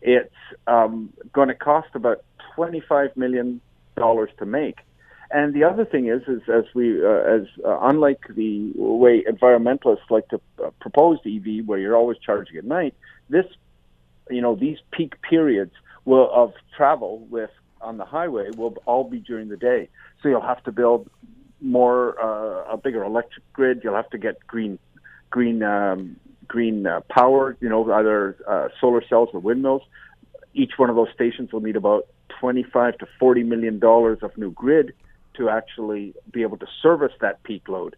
[0.00, 0.34] It's
[0.66, 3.60] um, going to cost about twenty-five million
[3.96, 4.78] dollars to make.
[5.30, 10.10] And the other thing is, is as we, uh, as uh, unlike the way environmentalists
[10.10, 12.94] like to uh, propose EV, where you're always charging at night,
[13.28, 13.46] this,
[14.28, 15.72] you know, these peak periods
[16.04, 19.88] will of travel with on the highway will all be during the day.
[20.22, 21.08] So you'll have to build
[21.60, 23.80] more uh, a bigger electric grid.
[23.82, 24.78] You'll have to get green
[25.30, 27.56] green um, green uh, power.
[27.60, 29.82] You know, either uh, solar cells or windmills.
[30.54, 32.06] Each one of those stations will need about
[32.40, 34.92] twenty-five to forty million dollars of new grid
[35.34, 37.96] to actually be able to service that peak load.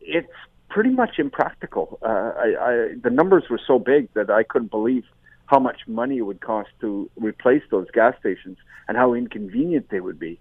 [0.00, 0.28] It's
[0.68, 1.98] pretty much impractical.
[2.02, 5.04] Uh, I, I, the numbers were so big that I couldn't believe
[5.46, 10.00] how much money it would cost to replace those gas stations and how inconvenient they
[10.00, 10.38] would be.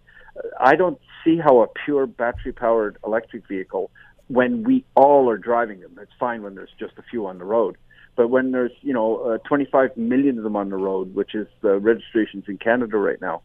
[0.60, 3.92] I don't see how a pure battery powered electric vehicle,
[4.28, 7.46] when we all are driving them, it's fine when there's just a few on the
[7.46, 7.78] road.
[8.16, 11.48] But when there's, you know, uh, 25 million of them on the road, which is
[11.62, 13.42] the registrations in Canada right now,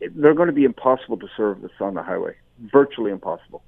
[0.00, 2.34] they're going to be impossible to service on the highway.
[2.72, 3.62] Virtually impossible.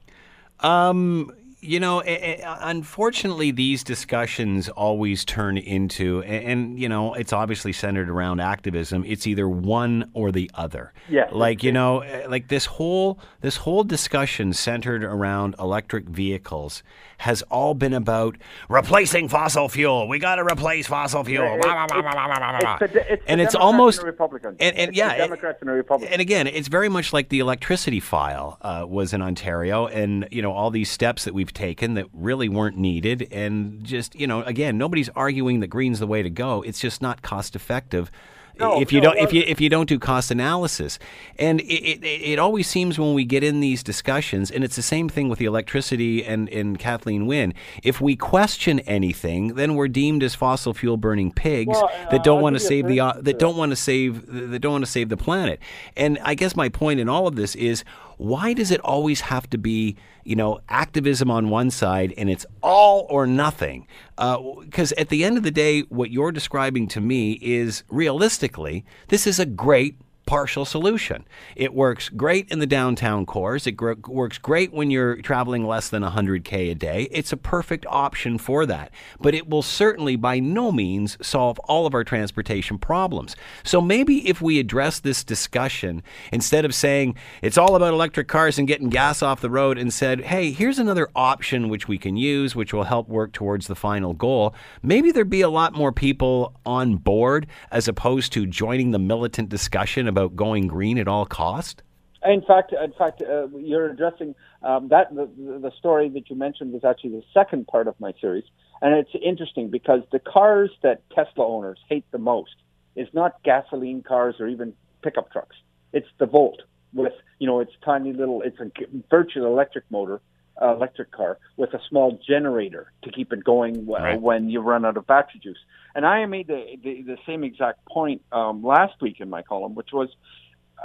[0.61, 1.33] Um,
[1.65, 7.33] you know, a- a- unfortunately, these discussions always turn into, a- and, you know, it's
[7.33, 9.05] obviously centered around activism.
[9.07, 10.93] It's either one or the other.
[11.09, 16.83] Yes, Like you know, eh, like this whole this whole discussion centered around electric vehicles
[17.19, 18.37] has all been about
[18.69, 20.09] replacing fossil fuel.
[20.09, 21.59] We got to replace fossil fuel.
[21.63, 22.79] Blah, blah, blah, blah, blah.
[22.81, 24.57] It's the, it's and it's Democrats almost and Republicans.
[24.61, 26.13] and, and yeah, Democrats and Republicans.
[26.13, 30.43] and again, it's very much like the electricity file uh, was in Ontario, and you
[30.43, 33.29] know all these steps that we've taken that really weren't needed.
[33.31, 36.63] And just, you know, again, nobody's arguing that green's the way to go.
[36.63, 38.11] It's just not cost effective
[38.59, 40.99] No, if you no, don't if you if you don't do cost analysis
[41.41, 44.83] and it, it, it always seems when we get in these discussions and it's the
[44.83, 49.89] same thing with the electricity and, and kathleen wynne if we question anything then we're
[49.89, 52.79] deemed as fossil fuel burning pigs Well, uh, that don't I'll want to give you
[52.79, 55.17] a save the uh, that don't want to save that don't want to save the
[55.17, 55.59] planet
[55.97, 57.83] and i guess my point in all of this is
[58.17, 62.47] why does it always have to be you know activism on one side and it's
[62.63, 63.87] all or nothing?
[64.19, 68.85] Uh, because at the end of the day what you're describing to me is realistically
[69.09, 71.25] this is a great partial solution.
[71.57, 73.67] It works great in the downtown cores.
[73.67, 77.09] It gr- works great when you're traveling less than 100k a day.
[77.11, 78.91] It's a perfect option for that.
[79.21, 83.37] But it will certainly by no means solve all of our transportation problems.
[83.63, 88.59] So maybe if we address this discussion instead of saying it's all about electric cars
[88.59, 92.17] and getting gas off the road and said, "Hey, here's another option which we can
[92.17, 95.93] use which will help work towards the final goal." Maybe there'd be a lot more
[95.93, 101.27] people on board as opposed to joining the militant discussion about going green at all
[101.27, 101.83] cost.
[102.25, 105.15] In fact, in fact, uh, you're addressing um, that.
[105.15, 108.45] The, the story that you mentioned was actually the second part of my series,
[108.81, 112.55] and it's interesting because the cars that Tesla owners hate the most
[112.97, 114.73] is not gasoline cars or even
[115.03, 115.57] pickup trucks.
[115.93, 116.63] It's the Volt
[116.95, 118.41] with you know its tiny little.
[118.41, 118.71] It's a
[119.11, 120.23] virtual electric motor,
[120.63, 124.19] uh, electric car with a small generator to keep it going Right.
[124.19, 125.59] when you run out of battery juice.
[125.95, 129.75] And I made the the, the same exact point um, last week in my column,
[129.75, 130.09] which was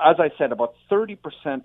[0.04, 1.18] as I said, about 30%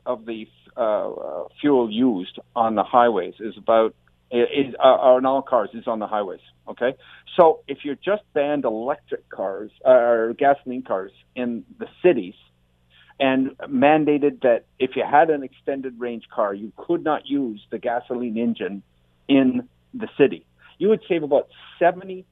[0.06, 3.94] of the uh, uh, fuel used on the highways is about
[4.30, 6.40] is uh, on all cars is on the highways.
[6.66, 6.94] Okay,
[7.36, 12.34] so if you just banned electric cars uh, or gasoline cars in the cities
[13.20, 17.78] and mandated that if you had an extended range car, you could not use the
[17.78, 18.82] gasoline engine
[19.28, 20.44] in the city,
[20.78, 21.48] you would save about
[21.80, 22.24] 70%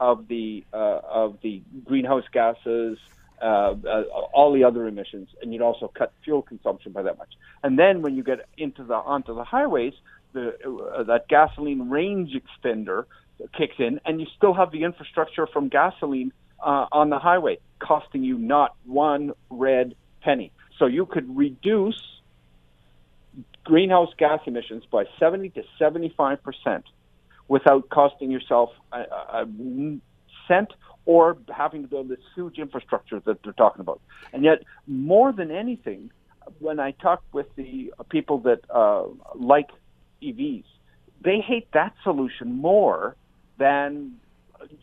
[0.00, 2.98] of the uh, of the greenhouse gases
[3.40, 4.02] uh, uh,
[4.34, 7.32] all the other emissions, and you'd also cut fuel consumption by that much.
[7.62, 9.94] And then when you get into the onto the highways,
[10.32, 13.04] the uh, that gasoline range extender
[13.56, 16.32] kicks in, and you still have the infrastructure from gasoline
[16.62, 20.52] uh, on the highway, costing you not one red penny.
[20.78, 22.02] So you could reduce
[23.64, 26.84] greenhouse gas emissions by 70 to 75 percent
[27.50, 29.00] without costing yourself a,
[29.40, 29.46] a
[30.46, 30.72] cent
[31.04, 34.00] or having to build this huge infrastructure that they're talking about.
[34.32, 36.12] And yet, more than anything,
[36.60, 39.68] when I talk with the people that uh, like
[40.22, 40.64] EVs,
[41.22, 43.16] they hate that solution more
[43.58, 44.20] than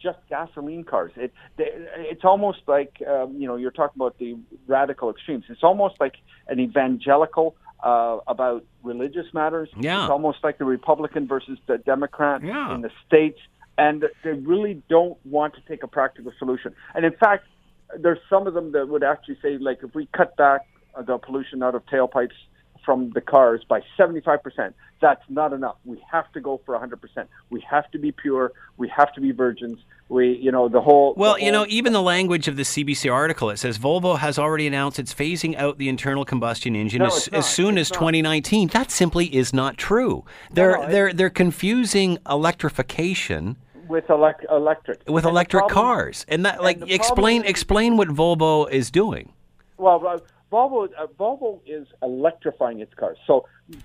[0.01, 1.13] just gasoline cars.
[1.15, 5.45] It, it's almost like um, you know you're talking about the radical extremes.
[5.47, 6.15] It's almost like
[6.49, 9.69] an evangelical uh, about religious matters.
[9.79, 10.03] Yeah.
[10.03, 12.73] It's almost like the Republican versus the Democrat Yeah.
[12.73, 13.39] in the states,
[13.77, 16.73] and they really don't want to take a practical solution.
[16.95, 17.45] And in fact,
[17.97, 20.61] there's some of them that would actually say, like, if we cut back
[21.05, 22.31] the pollution out of tailpipes
[22.87, 25.75] from the cars by 75%, that's not enough.
[25.83, 27.27] We have to go for 100%.
[27.49, 28.53] We have to be pure.
[28.77, 29.77] We have to be virgins.
[30.07, 31.13] We, you know, the whole.
[31.17, 34.39] Well, the you know, even the language of the CBC article, it says Volvo has
[34.39, 37.93] already announced it's phasing out the internal combustion engine No, as, as soon It's as
[37.95, 37.99] not.
[37.99, 38.69] 2019.
[38.69, 40.23] That simply is not true.
[40.49, 43.57] They're no, they're they're confusing electrification
[43.89, 45.01] with elec- electric.
[45.09, 48.89] with And electric problem- cars, and that like the explain problem explain what Volvo is
[48.89, 49.33] doing.
[49.77, 50.21] Well,
[50.51, 53.77] Volvo uh, Volvo is electrifying its cars, so uh,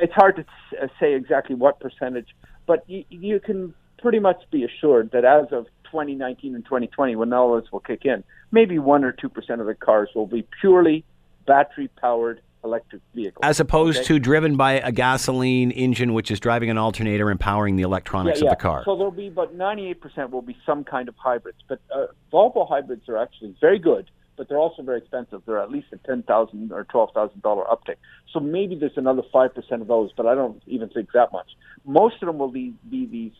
[0.00, 0.44] it's hard to
[0.80, 2.28] uh, say exactly what percentage,
[2.66, 7.32] but you, you can pretty much be assured that as of 2019 and 2020, when
[7.32, 10.46] all this will kick in, maybe one or two percent of the cars will be
[10.60, 11.04] purely
[11.46, 13.40] battery-powered electric vehicles.
[13.42, 14.06] As opposed Okay?
[14.06, 18.40] to driven by a gasoline engine, which is driving an alternator and powering the electronics
[18.40, 18.82] of the car.
[18.84, 21.58] So there'll be about 98% will be some kind of hybrids.
[21.68, 25.42] But uh, Volvo hybrids are actually very good, but they're also very expensive.
[25.44, 27.96] They're at least a 10,000 or $12,000 uptick.
[28.32, 31.48] So maybe there's another 5% of those, but I don't even think that much.
[31.84, 33.32] Most of them will be, be these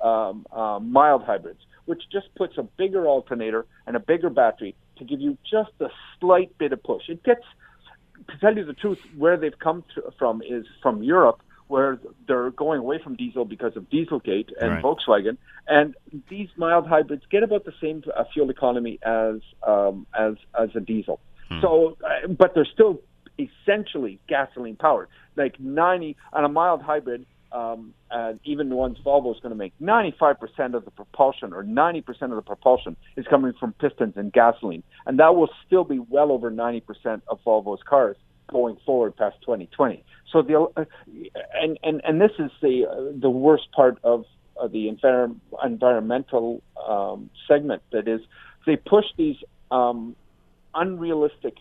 [0.00, 5.04] um, uh, mild hybrids, which just puts a bigger alternator and a bigger battery to
[5.04, 5.88] give you just a
[6.20, 7.08] slight bit of push.
[7.08, 7.42] It gets
[8.30, 11.40] to tell you the truth, where they've come to, from is from Europe,
[11.72, 14.84] where they're going away from diesel because of Dieselgate and Right.
[14.84, 15.94] Volkswagen, and
[16.28, 20.80] these mild hybrids get about the same uh, fuel economy as um, as as a
[20.80, 21.18] diesel.
[21.62, 23.00] So, uh, but they're still
[23.38, 25.08] essentially gasoline powered.
[25.34, 29.56] Like ninety on a mild hybrid, um, and even the ones Volvo is going to
[29.56, 34.32] make, 95% of the propulsion or 90% of the propulsion is coming from pistons and
[34.32, 34.82] gasoline.
[35.06, 36.82] And that will still be well over 90%
[37.28, 38.16] of Volvo's cars.
[38.50, 40.04] Going forward past 2020.
[40.32, 40.84] So the uh,
[41.54, 44.24] and and and this is the uh, the worst part of
[44.60, 47.82] uh, the envir- environmental um, segment.
[47.92, 48.20] That is,
[48.66, 49.36] they push these
[49.70, 50.16] um,
[50.74, 51.56] unrealistic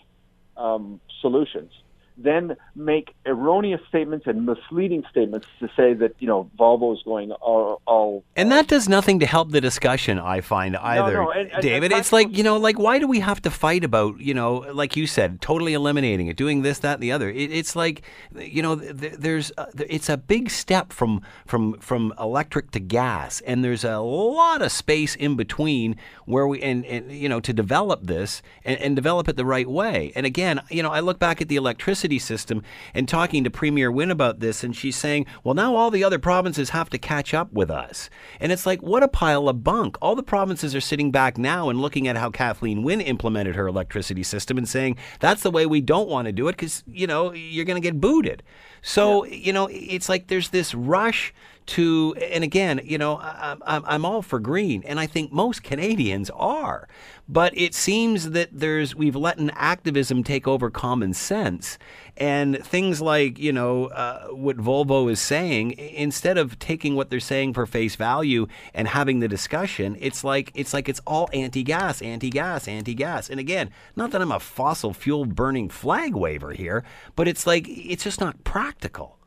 [0.58, 1.72] um, solutions
[2.18, 7.32] then make erroneous statements and misleading statements to say that you know Volvo is going
[7.32, 7.82] all.
[7.86, 10.20] all and that does nothing to help the discussion.
[10.20, 11.92] I find either, no, and, and, David.
[11.92, 14.66] And it's like you know, like why do we have to fight about you know,
[14.74, 17.30] like you said, totally eliminating it, doing this, that, and the other?
[17.30, 18.02] It, it's like
[18.36, 23.42] you know, th- there's uh, it's a big step from from from electric to gas,
[23.42, 25.96] and there's a lot of space in between
[26.26, 29.70] where we and, and you know to develop this and, and develop it the right
[29.70, 30.12] way.
[30.16, 33.92] And again, you know, I look back at the electricity system and talking to Premier
[33.92, 37.34] Wynne about this, and she's saying, well, now all the other provinces have to catch
[37.34, 38.10] up with us.
[38.40, 39.98] And it's like, what a pile of bunk.
[40.02, 43.68] All the provinces are sitting back now and looking at how Kathleen Wynne implemented her
[43.68, 47.08] electricity system and saying, that's the way we don't want to do it because, you
[47.08, 48.44] know, you're going to get booted.
[48.82, 49.36] So, yeah.
[49.36, 51.34] you know, it's like there's this rush
[51.68, 56.30] to, and again, you know, I'm, I'm all for green, and I think most Canadians
[56.32, 56.88] are.
[57.30, 61.78] But it seems that there's, we've let an activism take over common sense.
[62.18, 67.22] And things like, you know, uh, what Volvo is saying, instead of taking what they're
[67.22, 71.64] saying for face value and having the discussion, it's like, it's like it's all anti
[71.64, 73.30] gas, anti gas, anti gas.
[73.30, 76.84] And again, not that I'm a fossil fuel burning flag waver here,
[77.16, 79.21] but it's like, it's just not practical.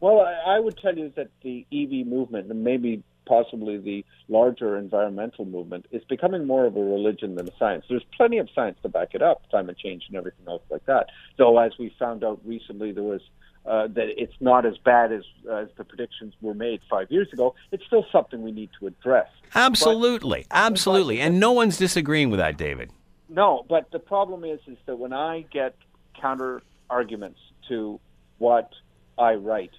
[0.00, 4.76] Well, I, I would tell you that the EV movement, and maybe possibly the larger
[4.76, 7.84] environmental movement, is becoming more of a religion than a science.
[7.88, 11.06] There's plenty of science to back it up, climate change and everything else like that.
[11.36, 13.20] Though, as we found out recently, there was
[13.66, 17.54] uh, that it's not as bad as as the predictions were made five years ago.
[17.72, 19.28] It's still something we need to address.
[19.54, 22.90] Absolutely, but, absolutely, but, and no one's disagreeing with that, David.
[23.28, 25.76] No, but the problem is, is that when I get
[26.20, 28.00] counter arguments to
[28.38, 28.72] what
[29.18, 29.72] I write,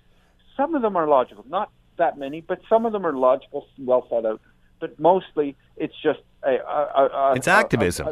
[0.58, 4.06] some of them are logical, not that many, but some of them are logical, well
[4.10, 4.42] thought out.
[4.80, 8.08] But mostly, it's just a, a, a it's activism,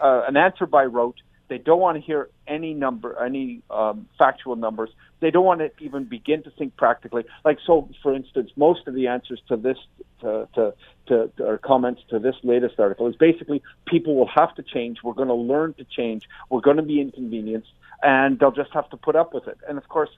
[0.00, 1.16] an answer by rote.
[1.48, 4.90] They don't want to hear any number, any um, factual numbers.
[5.20, 7.24] They don't want to even begin to think practically.
[7.44, 9.78] Like so, for instance, most of the answers to this,
[10.22, 10.74] to, to,
[11.06, 14.98] to, to or comments to this latest article is basically people will have to change.
[15.04, 16.24] We're going to learn to change.
[16.50, 17.70] We're going to be inconvenienced,
[18.02, 19.58] and they'll just have to put up with it.
[19.68, 20.10] And of course,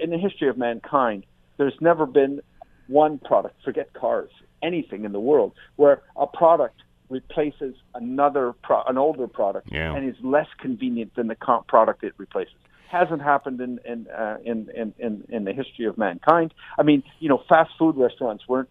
[0.00, 1.24] in the history of mankind,
[1.56, 2.40] there's never been
[2.86, 4.30] one product, forget cars,
[4.62, 9.94] anything in the world, where a product replaces another pro- an older product yeah.
[9.94, 12.54] and is less convenient than the co- product it replaces.
[12.88, 16.54] Hasn't happened in in, uh, in in in in the history of mankind.
[16.78, 18.68] I mean, you know, fast food restaurants weren't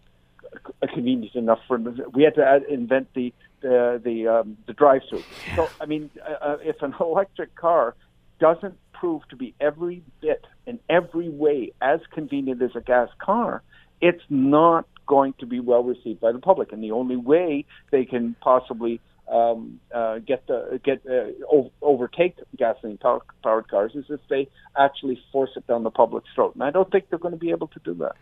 [0.92, 5.24] convenient enough for we had to invent the the the, um, the drive-through.
[5.54, 7.94] So I mean, uh, uh if an electric car
[8.38, 13.62] doesn't prove to be every bit in every way as convenient as a gas car,
[14.00, 16.72] it's not going to be well received by the public.
[16.72, 19.00] And the only way they can possibly
[19.32, 22.98] um, uh, get the get uh, overtake gasoline
[23.42, 26.54] powered cars is if they actually force it down the public's throat.
[26.54, 28.16] And I don't think they're going to be able to do that.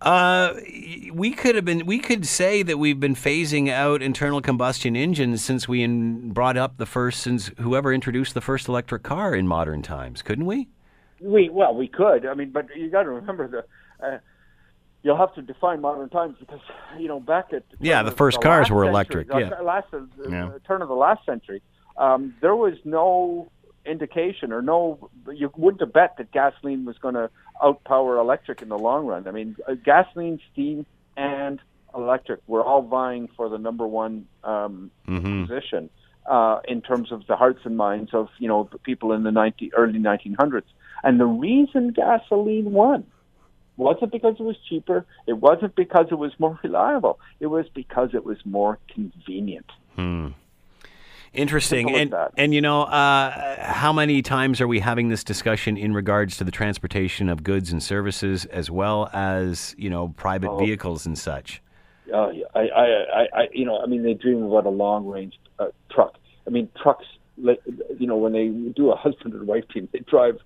[0.00, 0.54] Uh,
[1.12, 1.84] we could have been.
[1.84, 6.56] We could say that we've been phasing out internal combustion engines since we in, brought
[6.56, 10.68] up the first, since whoever introduced the first electric car in modern times, couldn't we?
[11.20, 12.26] We well, we could.
[12.26, 14.06] I mean, but you got to remember the.
[14.06, 14.18] Uh,
[15.02, 16.60] you'll have to define modern times because
[16.96, 19.26] you know back at yeah, the first the cars were electric.
[19.28, 20.50] Century, yeah, last uh, yeah.
[20.64, 21.60] turn of the last century,
[21.96, 23.50] um, there was no
[23.88, 27.30] indication or no, you wouldn't have bet that gasoline was going to
[27.62, 29.26] outpower electric in the long run.
[29.26, 31.60] I mean, uh, gasoline, steam, and
[31.94, 35.44] electric were all vying for the number one um, mm-hmm.
[35.46, 35.90] position
[36.26, 39.32] uh, in terms of the hearts and minds of you know the people in the
[39.32, 40.62] 90, early 1900s.
[41.02, 43.06] And the reason gasoline won
[43.76, 45.06] wasn't because it was cheaper.
[45.26, 47.18] It wasn't because it was more reliable.
[47.40, 49.70] It was because it was more convenient.
[49.94, 50.28] Hmm.
[51.32, 51.94] Interesting.
[51.94, 56.36] And, and you know, uh, how many times are we having this discussion in regards
[56.38, 60.58] to the transportation of goods and services as well as, you know, private oh.
[60.58, 61.62] vehicles and such?
[62.12, 65.66] Uh, I, I, I, you know, I mean, they dream about a long range uh,
[65.90, 66.16] truck.
[66.46, 67.04] I mean, trucks,
[67.36, 70.38] you know, when they do a husband and wife team, they drive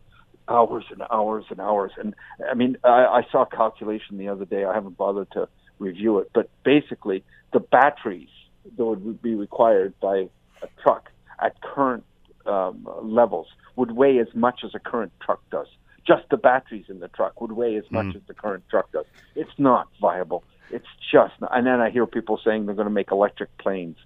[0.49, 1.93] hours and hours and hours.
[1.97, 2.14] And
[2.51, 4.64] I mean, I, I saw a calculation the other day.
[4.64, 8.28] I haven't bothered to review it, but basically, the batteries
[8.76, 10.28] that would be required by
[10.63, 11.11] a truck
[11.41, 12.05] at current
[12.47, 15.67] um, levels would weigh as much as a current truck does.
[16.07, 18.17] Just the batteries in the truck would weigh as much mm.
[18.17, 19.05] as the current truck does.
[19.37, 20.43] It's not viable.
[20.71, 21.57] It's just not.
[21.57, 23.97] And then I hear people saying they're going to make electric planes.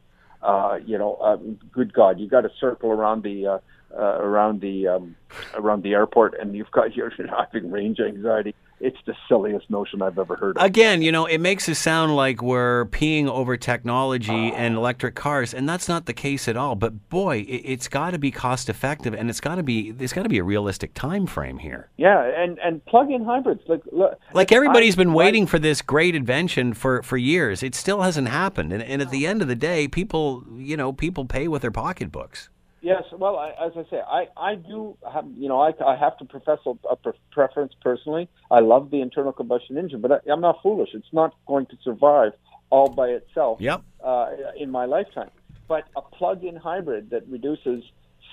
[0.42, 1.36] Uh, you know, uh,
[1.72, 3.58] good God, you got to circle around the uh,
[3.96, 5.16] uh, around the um,
[5.54, 8.54] around the airport, and you've got your having range anxiety.
[8.80, 10.58] It's the silliest notion I've ever heard.
[10.58, 10.64] Of.
[10.64, 15.54] Again, you know, it makes it sound like we're peeing over technology and electric cars,
[15.54, 16.74] and that's not the case at all.
[16.74, 20.12] But boy, it, it's got to be cost effective, and it's got to be there's
[20.12, 21.88] got to be a realistic time frame here.
[21.96, 25.80] Yeah, and and plug-in hybrids, like look, Like everybody's I- been I- waiting for this
[25.82, 27.62] great invention for, for years.
[27.62, 30.92] It still hasn't happened, and, and at the end of the day, people you know
[30.92, 32.50] people pay with their pocketbooks.
[32.86, 36.16] Yes, well, I, as I say, I, I do have, you know, I, I have
[36.18, 36.96] to profess a, a
[37.32, 38.28] preference personally.
[38.48, 40.90] I love the internal combustion engine, but I, I'm not foolish.
[40.94, 42.30] It's not going to survive
[42.70, 43.82] all by itself Yep.
[44.04, 45.30] uh, in my lifetime.
[45.66, 47.82] But a plug-in hybrid that reduces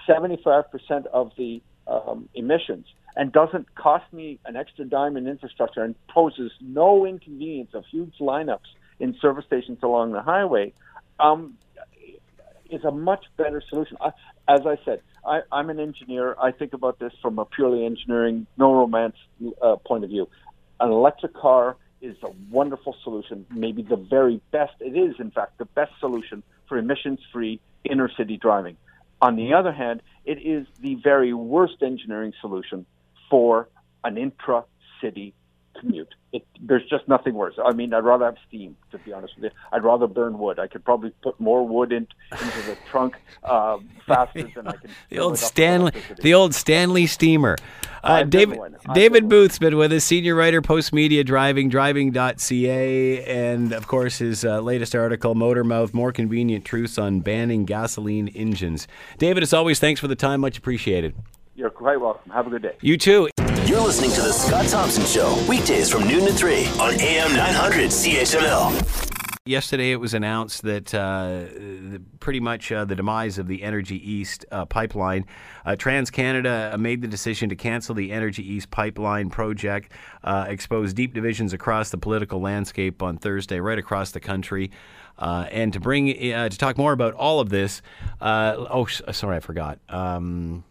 [0.07, 2.85] 75% of the um, emissions
[3.15, 8.13] and doesn't cost me an extra dime in infrastructure and poses no inconvenience of huge
[8.21, 10.73] lineups in service stations along the highway
[11.19, 11.57] um,
[12.73, 13.97] is a much better solution.
[14.01, 14.11] I,
[14.47, 16.35] as I said, I, I'm an engineer.
[16.41, 19.15] I think about this from a purely engineering, no romance
[19.61, 20.27] uh, point of view.
[20.79, 24.73] An electric car is a wonderful solution, maybe the very best.
[24.81, 28.75] It is, in fact, the best solution for emissions-free inner city driving.
[29.21, 32.85] On the other hand, it is the very worst engineering solution
[33.29, 33.69] for
[34.03, 35.33] an intra-city
[35.79, 36.13] commute.
[36.31, 37.55] It, there's just nothing worse.
[37.63, 39.49] I mean, I'd rather have steam, to be honest with you.
[39.71, 40.59] I'd rather burn wood.
[40.59, 44.89] I could probably put more wood in, into the trunk uh, faster than I can.
[45.09, 47.55] The old it up with Stanley, the old Stanley steamer.
[48.03, 48.59] Uh, David
[48.93, 54.59] David Booth's been with us, senior writer, Postmedia Driving, driving.ca, and of course his uh,
[54.59, 58.87] latest article, Motor Mouth: More Convenient Truths on Banning Gasoline Engines.
[59.19, 61.15] David, as always, thanks for the time, much appreciated.
[61.55, 62.31] You're quite welcome.
[62.31, 62.75] Have a good day.
[62.81, 63.29] You too.
[63.65, 67.91] You're listening to The Scott Thompson Show, weekdays from noon to 3 on AM 900
[67.91, 69.39] CHML.
[69.45, 71.45] Yesterday, it was announced that uh,
[72.19, 75.25] pretty much uh, the demise of the Energy East uh, pipeline.
[75.65, 79.93] Uh, TransCanada made the decision to cancel the Energy East pipeline project,
[80.25, 84.71] uh, exposed deep divisions across the political landscape on Thursday, right across the country.
[85.17, 87.81] Uh, and to bring uh, to talk more about all of this,
[88.19, 89.79] uh, oh, sorry, I forgot.
[89.87, 90.65] Um,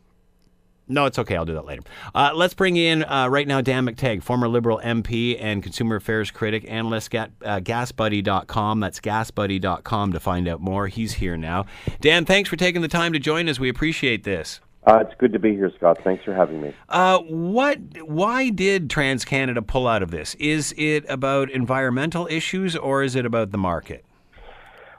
[0.92, 1.36] no, it's okay.
[1.36, 1.82] I'll do that later.
[2.14, 6.30] Uh, let's bring in uh, right now Dan McTeague, former Liberal MP and consumer affairs
[6.30, 8.80] critic, analyst at uh, gasbuddy.com.
[8.80, 10.88] That's gasbuddy.com to find out more.
[10.88, 11.66] He's here now.
[12.00, 13.58] Dan, thanks for taking the time to join us.
[13.58, 14.60] We appreciate this.
[14.84, 15.98] Uh, it's good to be here, Scott.
[16.02, 16.74] Thanks for having me.
[16.88, 17.78] Uh, what?
[18.02, 20.34] Why did TransCanada pull out of this?
[20.36, 24.04] Is it about environmental issues or is it about the market?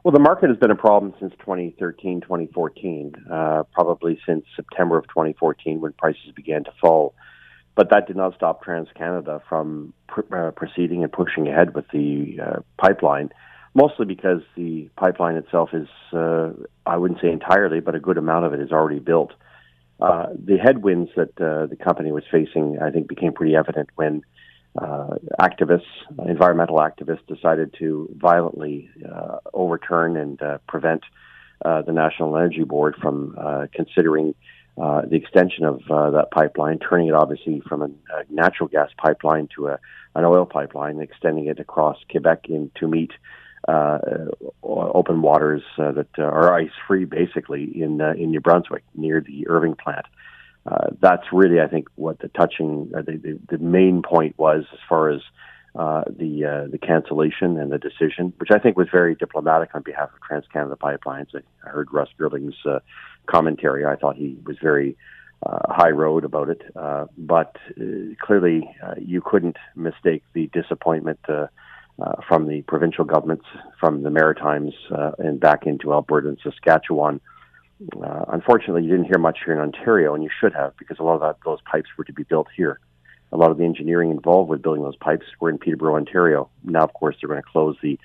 [0.03, 5.05] Well, the market has been a problem since 2013, 2014, uh, probably since September of
[5.07, 7.15] 2014 when prices began to fall.
[7.75, 12.37] But that did not stop TransCanada from pr- uh, proceeding and pushing ahead with the
[12.45, 13.29] uh, pipeline,
[13.73, 16.49] mostly because the pipeline itself is, uh,
[16.85, 19.31] I wouldn't say entirely, but a good amount of it is already built.
[20.01, 24.23] Uh, the headwinds that uh, the company was facing, I think, became pretty evident when
[24.79, 25.81] uh, activists,
[26.25, 31.03] environmental activists, decided to violently uh, overturn and uh, prevent
[31.63, 34.35] uh, the National Energy Board from uh, considering
[34.81, 38.89] uh, the extension of uh, that pipeline, turning it obviously from a, a natural gas
[38.97, 39.79] pipeline to a,
[40.15, 43.11] an oil pipeline, extending it across Quebec in, to meet
[43.67, 43.99] uh,
[44.61, 50.05] open waters that are ice free, basically in in New Brunswick near the Irving plant.
[50.65, 54.63] Uh, that's really, I think, what the touching, uh, the, the the main point was
[54.71, 55.21] as far as
[55.75, 59.81] uh, the uh, the cancellation and the decision, which I think was very diplomatic on
[59.81, 61.35] behalf of TransCanada Pipelines.
[61.35, 62.79] I, I heard Russ Girling's uh,
[63.25, 63.85] commentary.
[63.85, 64.95] I thought he was very
[65.45, 71.19] uh, high road about it, uh, but uh, clearly uh, you couldn't mistake the disappointment.
[71.27, 71.47] Uh,
[72.01, 73.45] uh, from the provincial governments,
[73.79, 77.21] from the Maritimes, uh, and back into Alberta and Saskatchewan.
[77.81, 81.03] Uh, unfortunately, you didn't hear much here in Ontario, and you should have, because a
[81.03, 82.79] lot of that, those pipes were to be built here.
[83.31, 86.49] A lot of the engineering involved with building those pipes were in Peterborough, Ontario.
[86.63, 87.99] Now, of course, they're going to close the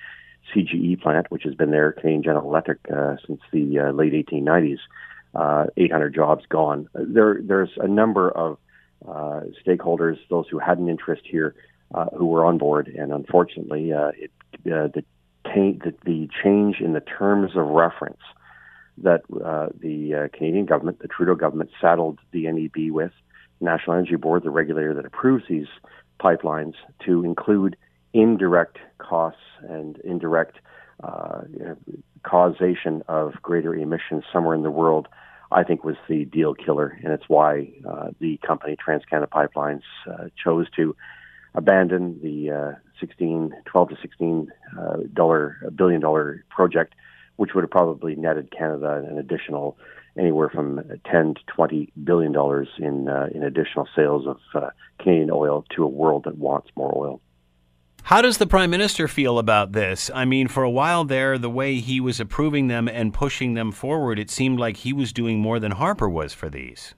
[0.53, 4.79] CGE plant, which has been there, Canadian General Electric, uh, since the uh, late 1890s.
[5.35, 6.89] Uh, 800 jobs gone.
[6.95, 8.57] There, there's a number of
[9.07, 11.53] uh, stakeholders, those who had an interest here,
[11.93, 14.31] uh, who were on board, and unfortunately, uh, it,
[14.65, 15.03] uh, the,
[15.43, 18.19] the the change in the terms of reference
[19.03, 23.11] that uh, the uh, Canadian government, the Trudeau government, saddled the NEB with,
[23.61, 25.67] National Energy Board, the regulator that approves these
[26.19, 26.73] pipelines,
[27.05, 27.75] to include
[28.13, 30.57] indirect costs and indirect
[31.03, 31.41] uh,
[32.23, 35.07] causation of greater emissions somewhere in the world.
[35.51, 40.25] I think was the deal killer, and it's why uh, the company TransCanada Pipelines uh,
[40.41, 40.95] chose to
[41.55, 46.93] abandon the uh, 16, 12 to 16 uh, dollar billion dollar project,
[47.39, 49.77] which would have probably netted Canada an additional
[50.17, 54.69] anywhere from 10 to 20 billion dollars in uh, in additional sales of uh,
[54.99, 57.21] Canadian oil to a world that wants more oil.
[58.03, 60.11] How does the Prime Minister feel about this?
[60.13, 63.71] I mean, for a while there, the way he was approving them and pushing them
[63.71, 66.93] forward, it seemed like he was doing more than Harper was for these.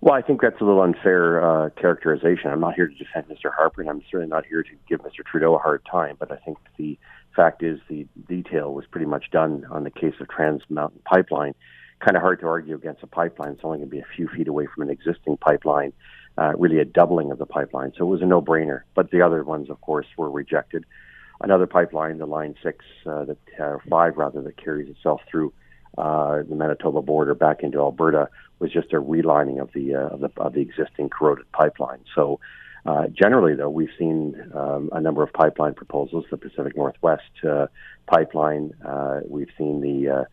[0.00, 2.50] Well, I think that's a little unfair uh, characterization.
[2.50, 3.52] I'm not here to defend Mr.
[3.54, 5.24] Harper, and I'm certainly not here to give Mr.
[5.24, 6.16] Trudeau a hard time.
[6.18, 6.98] But I think the
[7.36, 11.54] fact is the detail was pretty much done on the case of Trans Mountain Pipeline.
[12.00, 13.52] Kind of hard to argue against a pipeline.
[13.52, 15.92] It's only going to be a few feet away from an existing pipeline,
[16.36, 17.92] uh, really a doubling of the pipeline.
[17.96, 18.80] So it was a no-brainer.
[18.94, 20.84] But the other ones, of course, were rejected.
[21.40, 25.52] Another pipeline, the Line Six, uh, that uh, five rather, that carries itself through
[25.98, 28.28] uh, the Manitoba border back into Alberta
[28.58, 32.00] was just a relining of the uh, of the of the existing corroded pipeline.
[32.14, 32.40] So.
[32.86, 36.24] Uh, generally, though, we've seen um, a number of pipeline proposals.
[36.30, 37.66] The Pacific Northwest uh,
[38.06, 38.72] pipeline.
[38.84, 40.08] Uh, we've seen the.
[40.08, 40.24] Uh,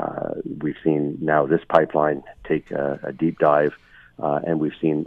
[0.00, 3.72] uh, we've seen now this pipeline take a, a deep dive,
[4.18, 5.06] and we've seen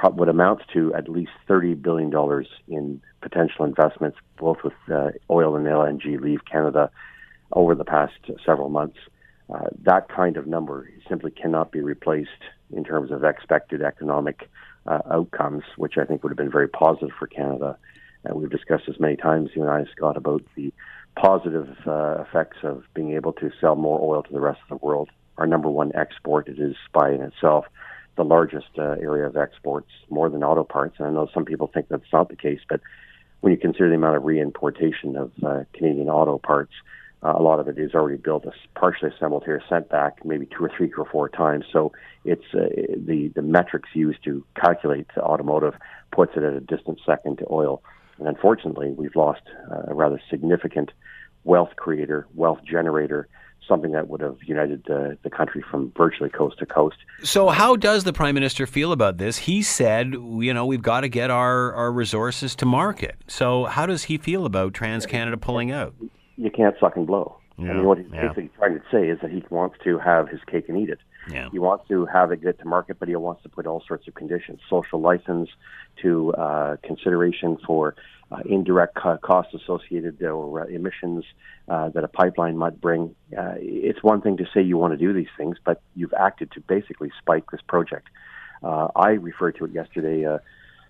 [0.00, 4.72] what amounts to at least thirty billion dollars in potential investments, both with
[5.30, 6.90] oil and LNG, leave Canada
[7.52, 8.14] over the past
[8.44, 8.98] several months.
[9.82, 12.30] That kind of number simply cannot be replaced
[12.72, 14.48] in terms of expected economic
[14.86, 17.78] uh, outcomes, which I think would have been very positive for Canada.
[18.24, 20.72] And we've discussed this many times, you and I, Scott, about the
[21.16, 24.84] positive uh, effects of being able to sell more oil to the rest of the
[24.84, 25.10] world.
[25.38, 27.66] Our number one export, it is by in itself
[28.16, 30.96] the largest uh, area of exports, more than auto parts.
[30.98, 32.80] And I know some people think that's not the case, but
[33.40, 36.72] when you consider the amount of reimportation of uh, Canadian auto parts,
[37.24, 38.44] uh, a lot of it is already built,
[38.74, 41.64] partially assembled here, sent back maybe two or three or four times.
[41.72, 41.92] So
[42.24, 45.74] it's uh, the the metrics used to calculate the automotive
[46.12, 47.82] puts it at a distant second to oil.
[48.18, 50.90] And unfortunately, we've lost uh, a rather significant
[51.44, 53.28] wealth creator, wealth generator,
[53.66, 56.96] something that would have united the, the country from virtually coast to coast.
[57.22, 59.38] So, how does the prime minister feel about this?
[59.38, 63.16] He said, you know, we've got to get our, our resources to market.
[63.26, 65.94] So, how does he feel about Trans Canada pulling out?
[66.36, 67.36] You can't suck and blow.
[67.58, 68.22] Yeah, I mean, what he's yeah.
[68.22, 70.98] basically trying to say is that he wants to have his cake and eat it.
[71.30, 71.48] Yeah.
[71.50, 74.08] He wants to have it get to market, but he wants to put all sorts
[74.08, 75.48] of conditions, social license
[76.02, 77.94] to uh, consideration for
[78.32, 81.24] uh, indirect co- costs associated or uh, emissions
[81.68, 83.14] uh, that a pipeline might bring.
[83.36, 86.50] Uh, it's one thing to say you want to do these things, but you've acted
[86.52, 88.08] to basically spike this project.
[88.62, 90.26] Uh, I referred to it yesterday.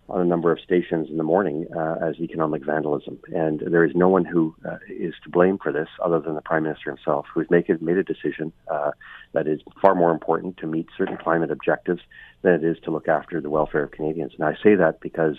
[0.08, 3.18] On a number of stations in the morning uh, as economic vandalism.
[3.34, 6.42] And there is no one who uh, is to blame for this other than the
[6.42, 8.90] Prime Minister himself, who's make made a decision uh,
[9.32, 12.02] that is far more important to meet certain climate objectives
[12.42, 14.32] than it is to look after the welfare of Canadians.
[14.38, 15.36] And I say that because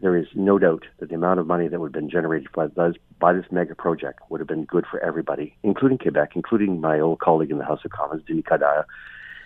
[0.00, 2.68] there is no doubt that the amount of money that would have been generated by
[2.68, 6.98] this, by this mega project would have been good for everybody, including Quebec, including my
[6.98, 8.84] old colleague in the House of Commons, Denis Coderre,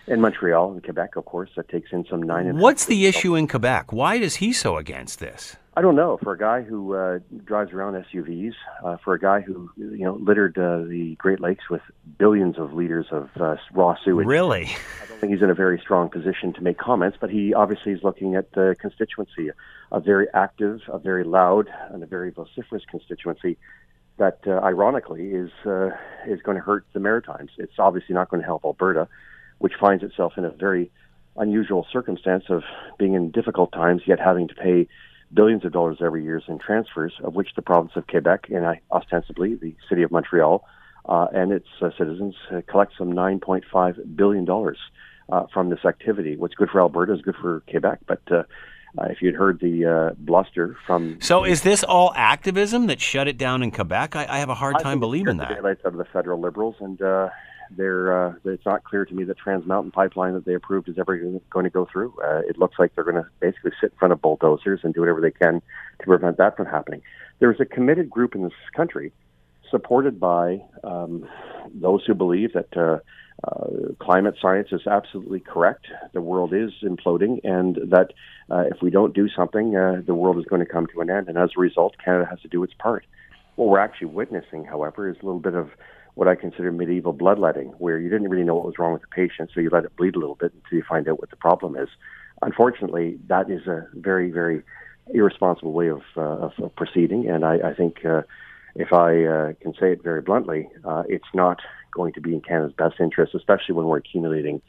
[0.09, 2.47] and Montreal and Quebec, of course, that takes in some nine.
[2.47, 3.93] and- What's the issue in Quebec?
[3.93, 5.57] Why is he so against this?
[5.79, 6.17] I don't know.
[6.23, 10.15] For a guy who uh, drives around SUVs, uh, for a guy who you know
[10.15, 11.83] littered uh, the Great Lakes with
[12.17, 14.65] billions of liters of uh, raw sewage, Really?
[15.03, 17.19] I don't think he's in a very strong position to make comments.
[17.21, 19.51] But he obviously is looking at the constituency,
[19.93, 23.59] a very active, a very loud, and a very vociferous constituency
[24.17, 25.91] that, uh, ironically, is uh,
[26.27, 27.51] is going to hurt the Maritimes.
[27.59, 29.09] It's obviously not going to help Alberta,
[29.59, 30.91] which finds itself in a very
[31.37, 32.63] unusual circumstance of
[32.99, 34.89] being in difficult times, yet having to pay
[35.33, 39.55] billions of dollars every year in transfers, of which the province of Quebec and ostensibly
[39.55, 40.65] the city of Montreal
[41.09, 44.79] uh, and its uh, citizens uh, collect some 9.5 billion dollars
[45.29, 46.37] uh, from this activity.
[46.37, 48.43] What's good for Alberta is good for Quebec, but uh,
[48.99, 53.29] uh, if you'd heard the uh, bluster from So is this all activism that shut
[53.29, 54.17] it down in Quebec?
[54.17, 55.55] I, I have a hard I time believing the that.
[55.57, 57.29] daylights out of the federal liberals, and uh,
[57.71, 60.99] they're uh, it's not clear to me that Trans Mountain Pipeline that they approved is
[60.99, 61.17] ever
[61.51, 62.15] going to go through.
[62.23, 65.01] Uh, it looks like they're going to basically sit in front of bulldozers and do
[65.01, 65.63] whatever they can
[66.01, 67.03] to prevent that from happening.
[67.39, 69.13] There's a committed group in this country,
[69.71, 71.29] supported by um,
[71.75, 72.77] those who believe that.
[72.77, 72.99] Uh,
[73.45, 75.87] uh, climate science is absolutely correct.
[76.15, 78.13] The world is imploding, and that
[78.51, 81.11] uh, if we don't do something, uh, the world is going to come to an
[81.11, 81.29] end.
[81.29, 83.05] And as a result, Canada has to do its part.
[83.57, 85.71] What we're actually witnessing, however, is a little bit of
[86.17, 89.09] what I consider medieval bloodletting, where you didn't really know what was wrong with the
[89.09, 91.37] patient, so you let it bleed a little bit until you find out what the
[91.37, 91.91] problem is.
[92.41, 94.63] Unfortunately, that is a very, very
[95.13, 98.23] irresponsible way of, uh, of, of proceeding, and I, I think uh,
[98.75, 101.61] if I uh, can say it very bluntly, uh, it's not
[101.93, 104.63] going to be in Canada's best interest, especially when we're accumulating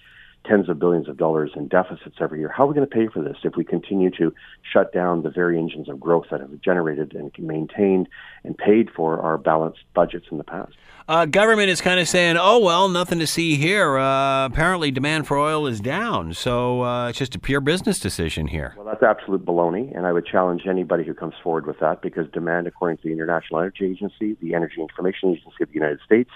[0.48, 2.50] tens of billions of dollars in deficits every year.
[2.50, 4.34] How are we going to pay for this if we continue to
[4.72, 8.08] shut down the very engines of growth that have generated and maintained
[8.44, 10.74] and paid for our balanced budgets in the past?
[11.08, 13.98] Uh, government is kind of saying, "Oh well, nothing to see here.
[13.98, 18.48] Uh, apparently, demand for oil is down, so uh, it's just a pure business decision
[18.48, 22.02] here." Well, that's absolute baloney, and I would challenge anybody who comes forward with that
[22.02, 26.02] because demand, according to the International Energy Agency, the Energy Information Agency of the United
[26.06, 26.30] States,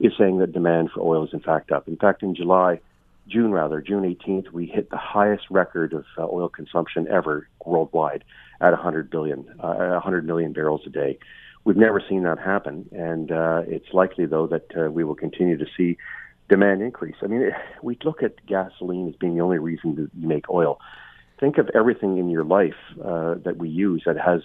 [0.00, 1.86] is saying that demand for oil is in fact up.
[1.86, 2.80] In fact, in July,
[3.28, 8.24] June rather, June 18th, we hit the highest record of uh, oil consumption ever worldwide
[8.60, 11.18] at 100 billion, uh, 100 million barrels a day.
[11.64, 15.58] We've never seen that happen, and uh, it's likely though that uh, we will continue
[15.58, 15.98] to see
[16.48, 17.16] demand increase.
[17.22, 17.50] I mean,
[17.82, 20.80] we look at gasoline as being the only reason to make oil.
[21.38, 22.74] Think of everything in your life
[23.04, 24.40] uh, that we use that has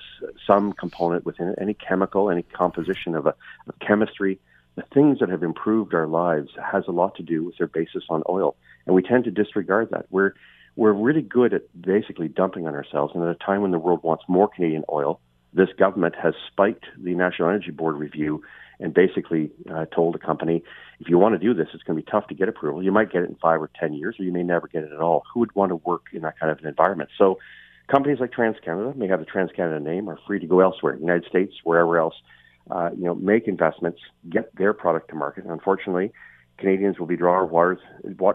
[0.46, 3.34] some component within it, any chemical, any composition of a
[3.68, 4.40] of chemistry,
[4.76, 8.04] the things that have improved our lives has a lot to do with their basis
[8.10, 8.56] on oil,
[8.86, 10.06] and we tend to disregard that.
[10.10, 10.34] We're
[10.76, 14.02] we're really good at basically dumping on ourselves, and at a time when the world
[14.02, 15.20] wants more Canadian oil,
[15.54, 18.44] this government has spiked the National Energy Board review
[18.80, 20.64] and basically uh, told the company,
[21.00, 22.82] if you want to do this, it's going to be tough to get approval.
[22.82, 24.92] You might get it in five or ten years, or you may never get it
[24.92, 25.24] at all.
[25.32, 27.12] Who would want to work in that kind of an environment?
[27.18, 27.38] So,
[27.88, 31.54] companies like TransCanada may have the TransCanada name, are free to go elsewhere, United States,
[31.64, 32.16] wherever else
[32.72, 34.00] uh, you know, make investments,
[34.30, 35.44] get their product to market.
[35.44, 36.12] And unfortunately,
[36.58, 37.80] Canadians will be drawers of waters,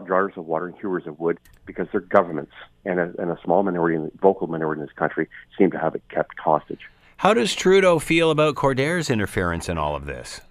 [0.05, 2.51] drawers of water and hewers of wood because their governments
[2.85, 5.27] and a, and a small minority, vocal minority in this country,
[5.57, 6.81] seem to have it kept hostage.
[7.17, 10.41] How does Trudeau feel about Coderre's interference in all of this?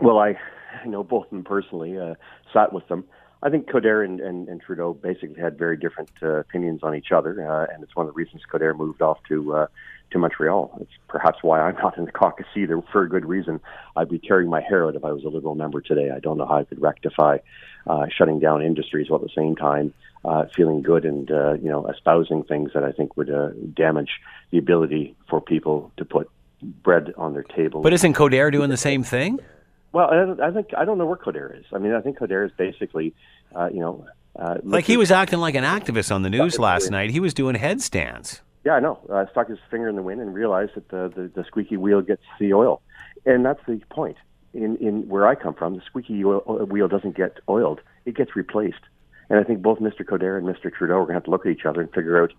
[0.00, 0.36] Well, I
[0.84, 2.14] know both of them personally, uh,
[2.52, 3.04] sat with them.
[3.42, 7.12] I think Coderre and, and, and, Trudeau basically had very different uh, opinions on each
[7.12, 9.66] other, uh, and it's one of the reasons Coderre moved off to uh,
[10.10, 10.78] to Montreal.
[10.80, 13.60] It's perhaps why I'm not in the caucus either, for a good reason.
[13.96, 16.10] I'd be tearing my hair out if I was a Liberal member today.
[16.10, 17.38] I don't know how I could rectify
[17.86, 19.94] uh, shutting down industries while at the same time
[20.24, 24.10] uh, feeling good and uh, you know espousing things that I think would uh, damage
[24.50, 26.28] the ability for people to put
[26.62, 27.80] bread on their table.
[27.82, 29.38] But isn't Coderre doing the same thing?
[29.92, 31.66] Well, I, I think I don't know where Coderre is.
[31.72, 33.14] I mean, I think Coderre is basically,
[33.54, 36.90] uh, you know, uh, like he was acting like an activist on the news last
[36.90, 37.10] night.
[37.10, 38.42] He was doing headstands.
[38.66, 38.98] Yeah, I know.
[39.08, 42.00] Uh, stuck his finger in the wind and realized that the, the, the squeaky wheel
[42.02, 42.82] gets the oil,
[43.24, 44.16] and that's the point.
[44.52, 48.34] In in where I come from, the squeaky oil, wheel doesn't get oiled; it gets
[48.34, 48.80] replaced.
[49.30, 50.00] And I think both Mr.
[50.00, 50.74] Coderre and Mr.
[50.74, 52.32] Trudeau are going to have to look at each other and figure out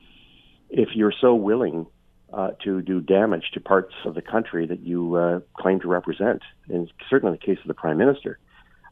[0.70, 1.86] if you're so willing
[2.34, 6.42] uh, to do damage to parts of the country that you uh, claim to represent,
[6.68, 8.38] and certainly in the case of the Prime Minister,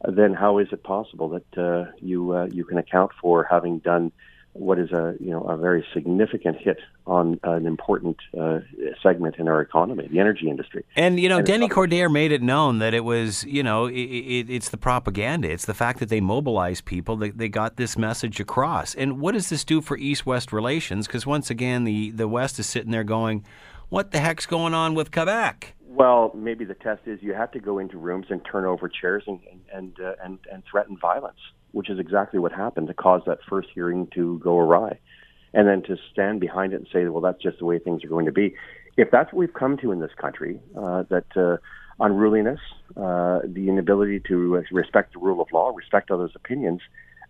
[0.07, 4.13] then how is it possible that uh, you uh, you can account for having done
[4.56, 8.60] what is a you know a very significant hit on an important uh,
[9.03, 10.84] segment in our economy, the energy industry.
[10.95, 13.93] And you know, and Denis Coderre made it known that it was you know it,
[13.93, 17.97] it, it's the propaganda, it's the fact that they mobilize people that they got this
[17.97, 18.95] message across.
[18.95, 21.06] And what does this do for East-West relations?
[21.06, 23.45] Because once again, the the West is sitting there going,
[23.89, 27.60] "What the heck's going on with Quebec?" Well, maybe the test is you have to
[27.60, 29.39] go into rooms and turn over chairs and
[29.74, 31.39] and uh, and, and threaten violence
[31.76, 34.97] which is exactly what happened to cause that first hearing to go awry.
[35.53, 38.07] And then to stand behind it and say, well, that's just the way things are
[38.07, 38.55] going to be.
[38.95, 41.57] If that's what we've come to in this country, uh, that uh,
[41.99, 42.61] unruliness,
[42.95, 46.80] uh, the inability to respect the rule of law, respect others' opinions,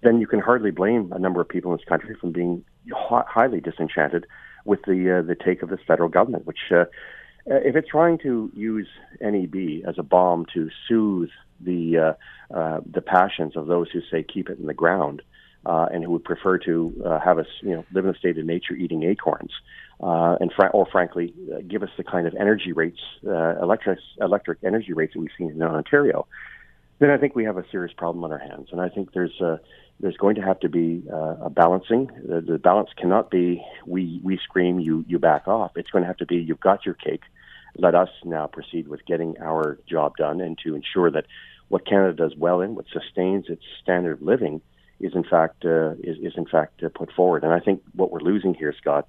[0.04, 3.60] then you can hardly blame a number of people in this country from being highly
[3.60, 4.28] disenchanted
[4.64, 6.86] with the uh, the take of this federal government, which uh,
[7.46, 8.88] if it's trying to use
[9.22, 11.30] NEB as a bomb to soothe
[11.62, 15.22] the uh, uh, the passions of those who say keep it in the ground
[15.66, 18.38] uh, and who would prefer to uh, have us, you know, live in a state
[18.38, 19.52] of nature eating acorns,
[20.02, 24.60] uh, and or frankly, uh, give us the kind of energy rates, uh, electric electric
[24.64, 26.28] energy rates that we've seen in Ontario,
[27.00, 28.70] then I think we have a serious problem on our hands.
[28.72, 29.58] And I think there's uh,
[30.00, 32.10] there's going to have to be uh, a balancing.
[32.28, 35.72] The, the balance cannot be we we scream you you back off.
[35.76, 37.24] It's going to have to be you've got your cake
[37.78, 41.26] let us now proceed with getting our job done and to ensure that
[41.68, 44.62] what Canada does well in, what sustains its standard of living,
[45.00, 47.44] is in fact uh, is, is in fact uh, put forward.
[47.44, 49.08] And I think what we're losing here, Scott,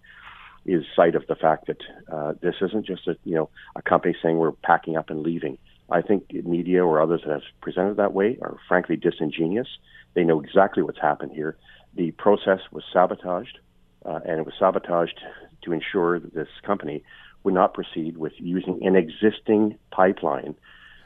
[0.64, 4.16] is sight of the fact that uh, this isn't just a you know a company
[4.22, 5.58] saying we're packing up and leaving.
[5.88, 9.68] I think media or others that have presented that way are frankly disingenuous.
[10.14, 11.56] They know exactly what's happened here.
[11.94, 13.58] The process was sabotaged,
[14.04, 15.20] uh, and it was sabotaged
[15.62, 17.04] to ensure that this company
[17.46, 20.56] would not proceed with using an existing pipeline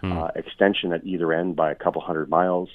[0.01, 0.11] hmm.
[0.11, 2.71] uh, extension at either end by a couple hundred miles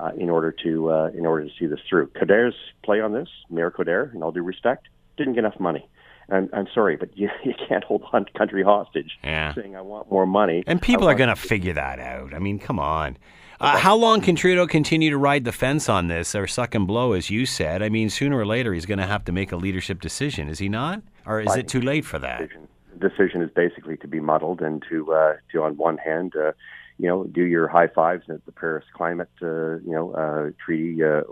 [0.00, 2.08] uh, in order to uh, in order to see this through.
[2.08, 5.86] Coderre's play on this, Mayor Coderre, in all due respect, didn't get enough money.
[6.30, 9.54] I'm, I'm sorry, but you, you can't hold one country hostage yeah.
[9.54, 10.64] saying I want more money.
[10.66, 12.32] And people are going to figure that out.
[12.32, 13.18] I mean, come on.
[13.60, 16.86] Uh, how long can Trudeau continue to ride the fence on this or suck and
[16.86, 17.82] blow, as you said?
[17.82, 20.58] I mean, sooner or later he's going to have to make a leadership decision, is
[20.58, 21.02] he not?
[21.26, 22.38] Or is it too late for that?
[22.38, 22.68] Decision,
[23.00, 26.52] decision is basically to be muddled and to, uh, to on one hand, uh,
[26.98, 31.02] you know, do your high fives at the Paris Climate, uh, you know, uh, treaty
[31.02, 31.22] uh,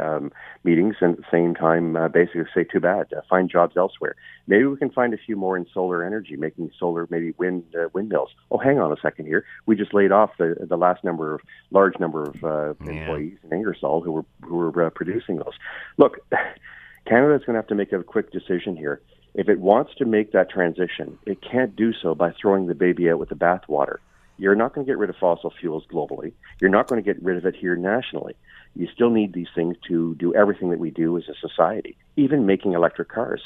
[0.00, 0.30] um,
[0.62, 4.14] meetings, and at the same time, uh, basically say, too bad, uh, find jobs elsewhere.
[4.46, 7.88] Maybe we can find a few more in solar energy, making solar maybe wind uh,
[7.92, 8.30] windmills.
[8.50, 9.44] Oh, hang on a second here.
[9.66, 11.40] We just laid off the the last number of
[11.70, 13.00] large number of uh, Yeah.
[13.00, 15.54] employees in Ingersoll who were who were uh, producing those.
[15.96, 16.18] Look,
[17.06, 19.00] Canada's going to have to make a quick decision here.
[19.34, 23.10] If it wants to make that transition, it can't do so by throwing the baby
[23.10, 23.98] out with the bathwater.
[24.38, 26.32] You're not going to get rid of fossil fuels globally.
[26.60, 28.34] You're not going to get rid of it here nationally.
[28.74, 32.46] You still need these things to do everything that we do as a society, even
[32.46, 33.42] making electric cars.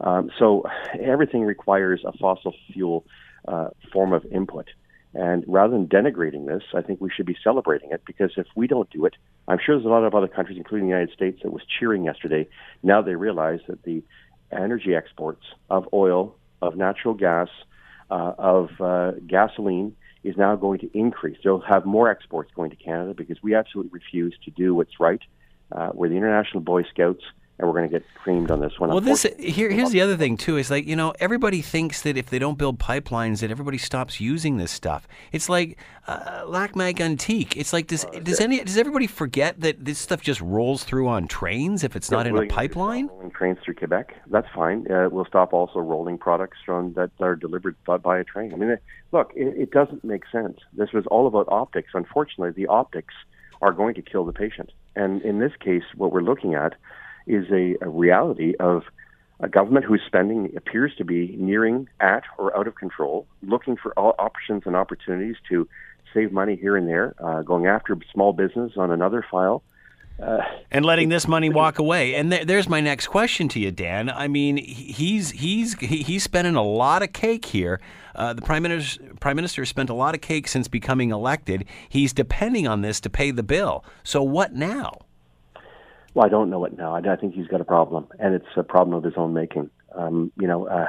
[0.00, 0.64] Um, so
[1.00, 3.04] everything requires a fossil fuel
[3.48, 4.68] uh, form of input.
[5.14, 8.66] And rather than denigrating this, I think we should be celebrating it because if we
[8.66, 9.14] don't do it,
[9.48, 12.04] I'm sure there's a lot of other countries, including the United States, that was cheering
[12.04, 12.46] yesterday.
[12.82, 14.02] Now they realize that the
[14.52, 17.48] energy exports of oil, of natural gas,
[18.10, 21.38] uh, of uh, gasoline is now going to increase.
[21.42, 25.20] They'll have more exports going to Canada because we absolutely refuse to do what's right.
[25.70, 27.24] Uh, we're the International Boy Scouts,
[27.58, 28.90] and we're going to get creamed on this one.
[28.90, 30.56] Well, this here, here's the other thing too.
[30.56, 34.20] Is like you know everybody thinks that if they don't build pipelines, that everybody stops
[34.20, 35.08] using this stuff.
[35.32, 37.56] It's like uh, Lac-Mégantic.
[37.56, 41.28] It's like does does any does everybody forget that this stuff just rolls through on
[41.28, 43.06] trains if it's not in a Willing to stop pipeline?
[43.08, 44.14] Rolling trains through Quebec.
[44.26, 44.90] That's fine.
[44.90, 48.52] Uh, we'll stop also rolling products from that are delivered by, by a train.
[48.52, 48.76] I mean, uh,
[49.12, 50.58] look, it, it doesn't make sense.
[50.74, 51.90] This was all about optics.
[51.94, 53.14] Unfortunately, the optics
[53.62, 54.70] are going to kill the patient.
[54.94, 56.74] And in this case, what we're looking at
[57.26, 58.82] is a, a reality of
[59.40, 63.92] a government whose spending appears to be nearing at or out of control, looking for
[63.98, 65.68] all options and opportunities to
[66.14, 69.62] save money here and there, uh, going after small business on another file.
[70.18, 70.38] Uh,
[70.70, 72.14] and letting this money walk away.
[72.14, 74.08] And there, there's my next question to you, Dan.
[74.08, 77.82] I mean, he's he's he's spending a lot of cake here.
[78.14, 81.66] Uh, the prime minister prime minister spent a lot of cake since becoming elected.
[81.90, 83.84] He's depending on this to pay the bill.
[84.04, 85.00] So what now?
[86.16, 86.94] Well, I don't know it now.
[86.96, 89.68] I, I think he's got a problem, and it's a problem of his own making.
[89.94, 90.86] Um, you know, uh,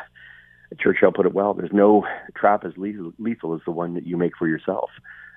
[0.79, 4.15] Churchill put it well: "There's no trap as lethal, lethal as the one that you
[4.15, 4.89] make for yourself,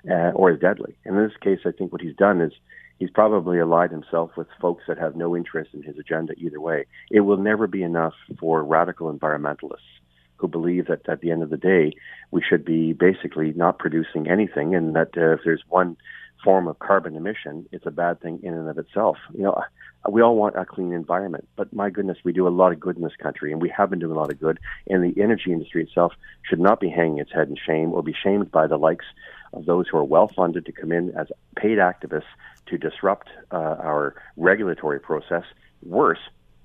[0.09, 2.53] uh, or as deadly." And In this case, I think what he's done is
[2.99, 6.85] he's probably allied himself with folks that have no interest in his agenda either way.
[7.09, 9.99] It will never be enough for radical environmentalists
[10.37, 11.91] who believe that at the end of the day
[12.31, 15.97] we should be basically not producing anything, and that uh, if there's one
[16.45, 19.17] form of carbon emission, it's a bad thing in and of itself.
[19.33, 19.63] You know,
[20.09, 22.95] we all want a clean environment, but my goodness, we do a lot of good
[22.95, 24.59] in this country, and we have been doing a lot of good.
[24.87, 28.13] And the energy industry itself should not be hanging its head in shame or be
[28.13, 29.05] shamed by the likes
[29.53, 32.23] of those who are well funded to come in as paid activists
[32.67, 35.43] to disrupt uh, our regulatory process.
[35.83, 36.19] Worse,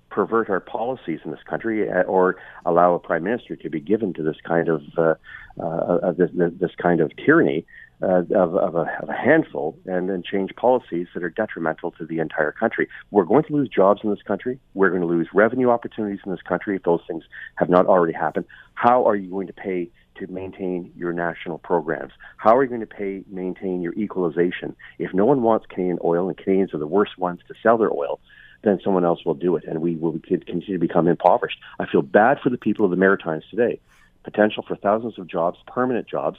[0.08, 4.14] pervert our policies in this country, uh, or allow a prime minister to be given
[4.14, 5.14] to this kind of uh,
[5.62, 7.66] uh, this, this kind of tyranny
[8.02, 12.04] uh, of, of, a, of a handful, and then change policies that are detrimental to
[12.06, 12.88] the entire country.
[13.10, 14.58] We're going to lose jobs in this country.
[14.74, 17.24] We're going to lose revenue opportunities in this country if those things
[17.56, 18.46] have not already happened.
[18.74, 19.90] How are you going to pay?
[20.20, 24.74] To maintain your national programs, how are you going to pay maintain your equalization?
[24.98, 27.92] If no one wants Canadian oil, and Canadians are the worst ones to sell their
[27.92, 28.18] oil,
[28.62, 31.58] then someone else will do it, and we will continue to become impoverished.
[31.78, 33.78] I feel bad for the people of the Maritimes today.
[34.24, 36.38] Potential for thousands of jobs, permanent jobs,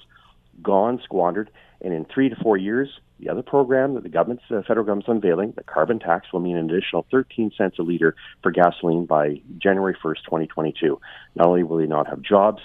[0.62, 1.49] gone, squandered,
[1.82, 2.89] and in three to four years,
[3.20, 6.58] the other program that the government's uh, federal government's unveiling, the carbon tax, will mean
[6.58, 10.99] an additional 13 cents a liter for gasoline by January 1st, 2022.
[11.36, 12.62] Not only will they not have jobs,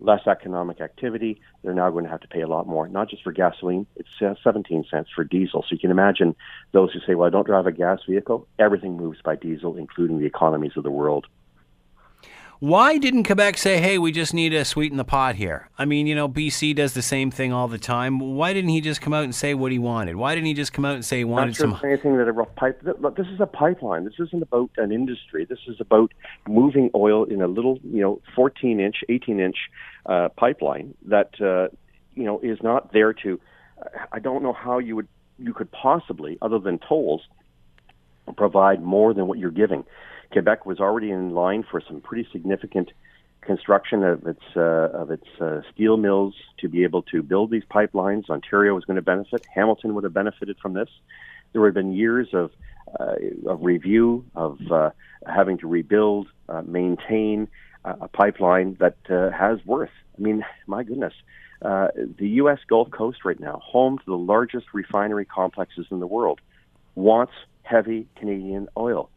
[0.00, 3.22] less economic activity, they're now going to have to pay a lot more, not just
[3.22, 5.62] for gasoline, it's uh, 17 cents for diesel.
[5.62, 6.34] So you can imagine
[6.72, 10.18] those who say, well, I don't drive a gas vehicle, everything moves by diesel, including
[10.18, 11.26] the economies of the world.
[12.60, 15.68] Why didn't Quebec say, hey, we just need to sweeten the pot here?
[15.76, 18.18] I mean, you know, BC does the same thing all the time.
[18.18, 20.16] Why didn't he just come out and say what he wanted?
[20.16, 21.80] Why didn't he just come out and say he wanted Not sure some.
[21.84, 22.80] anything that a rough pipe.
[23.00, 24.04] Look, this is a pipeline.
[24.04, 25.44] This isn't about an industry.
[25.44, 26.12] This is about
[26.48, 29.56] moving oil in a little, you know, 14 inch, 18 inch
[30.06, 31.74] uh, pipeline that, uh,
[32.14, 33.40] you know, is not there to.
[34.12, 37.22] I don't know how you would you could possibly, other than tolls,
[38.36, 39.84] provide more than what you're giving.
[40.34, 42.90] Quebec was already in line for some pretty significant
[43.40, 47.62] construction of its uh, of its uh, steel mills to be able to build these
[47.70, 48.28] pipelines.
[48.28, 49.44] Ontario was going to benefit.
[49.54, 50.88] Hamilton would have benefited from this.
[51.52, 52.50] There have been years of
[52.98, 53.14] uh,
[53.46, 54.90] of review of uh,
[55.24, 57.46] having to rebuild, uh, maintain
[57.84, 59.94] uh, a pipeline that has worth.
[60.18, 61.14] I mean, my goodness,
[61.62, 62.58] the U.S.
[62.68, 66.40] Gulf Coast right now, home to the largest refinery complexes in the world,
[66.96, 69.10] wants heavy Canadian oil.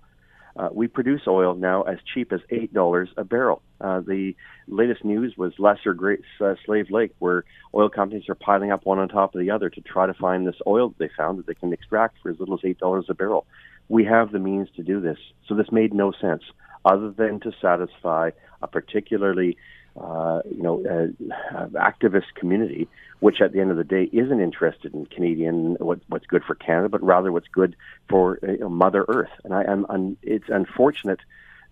[0.58, 3.62] Uh, we produce oil now as cheap as eight dollars a barrel.
[3.80, 4.36] Uh, the
[4.68, 7.44] latest news was Lesser Great uh, Slave Lake, where
[7.76, 10.48] oil companies are piling up one on top of the other to try to find
[10.48, 13.06] this oil that they found that they can extract for as little as eight dollars
[13.08, 13.46] a barrel.
[13.88, 16.44] We have the means to do this, so this made no sense
[16.84, 18.32] other than to satisfy
[18.62, 19.58] a particularly
[20.00, 22.88] uh, you know, uh, activist community,
[23.20, 26.56] which at the end of the day isn't interested in Canadian what, what's good for
[26.56, 27.76] Canada, but rather what's good
[28.10, 29.32] for uh, you know, Mother Earth.
[29.44, 31.20] And I, am I'm, it's unfortunate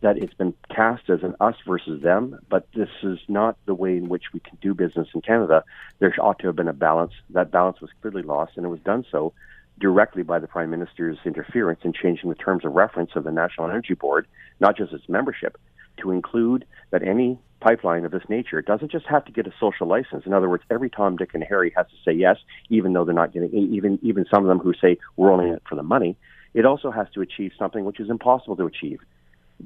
[0.02, 3.98] that it's been cast as an us versus them, but this is not the way
[3.98, 5.64] in which we can do business in Canada.
[6.00, 7.14] There ought to have been a balance.
[7.30, 9.34] That balance was clearly lost, and it was done so
[9.80, 13.70] directly by the Prime Minister's interference in changing the terms of reference of the National
[13.70, 14.28] Energy Board,
[14.60, 15.58] not just its membership,
[15.98, 19.88] to include that any pipeline of this nature doesn't just have to get a social
[19.88, 20.24] license.
[20.26, 22.38] In other words, every Tom, Dick, and Harry has to say yes,
[22.70, 25.56] even though they're not getting even even some of them who say we're only in
[25.56, 26.16] it for the money.
[26.54, 29.00] It also has to achieve something which is impossible to achieve.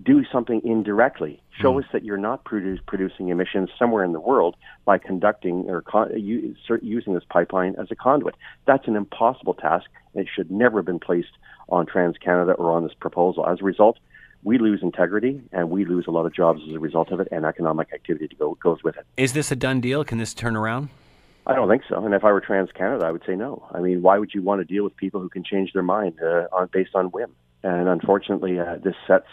[0.03, 1.41] Do something indirectly.
[1.61, 1.83] Show mm.
[1.83, 4.55] us that you're not produce, producing emissions somewhere in the world
[4.85, 8.35] by conducting or con- using this pipeline as a conduit.
[8.65, 11.33] That's an impossible task, and it should never have been placed
[11.69, 13.47] on TransCanada or on this proposal.
[13.47, 13.99] As a result,
[14.43, 17.27] we lose integrity and we lose a lot of jobs as a result of it
[17.31, 19.05] and economic activity to go, goes with it.
[19.17, 20.03] Is this a done deal?
[20.03, 20.89] Can this turn around?
[21.45, 22.03] I don't think so.
[22.03, 23.67] And if I were TransCanada, I would say no.
[23.71, 26.19] I mean, why would you want to deal with people who can change their mind
[26.21, 27.31] uh, on, based on whim?
[27.63, 29.27] And unfortunately, uh, this sets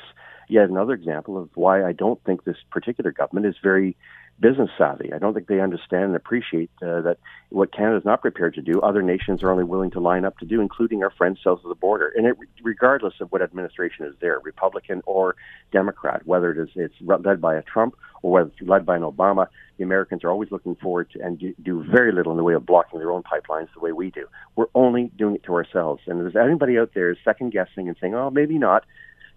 [0.49, 3.97] yet another example of why I don't think this particular government is very
[4.41, 5.13] business savvy.
[5.13, 7.19] I don't think they understand and appreciate uh, that
[7.49, 10.39] what Canada is not prepared to do, other nations are only willing to line up
[10.39, 12.13] to do, including our friends south of the border.
[12.15, 15.37] And it, regardless of what administration is there, Republican or
[15.73, 19.03] Democrat, whether it is it's led by a Trump or whether it's led by an
[19.03, 19.47] Obama,
[19.79, 22.67] the Americans are always looking forward to and do very little in the way of
[22.67, 24.27] blocking their own pipelines the way we do.
[24.55, 26.03] We're only doing it to ourselves.
[26.07, 28.85] And if there's anybody out there second guessing and saying, "Oh, maybe not,"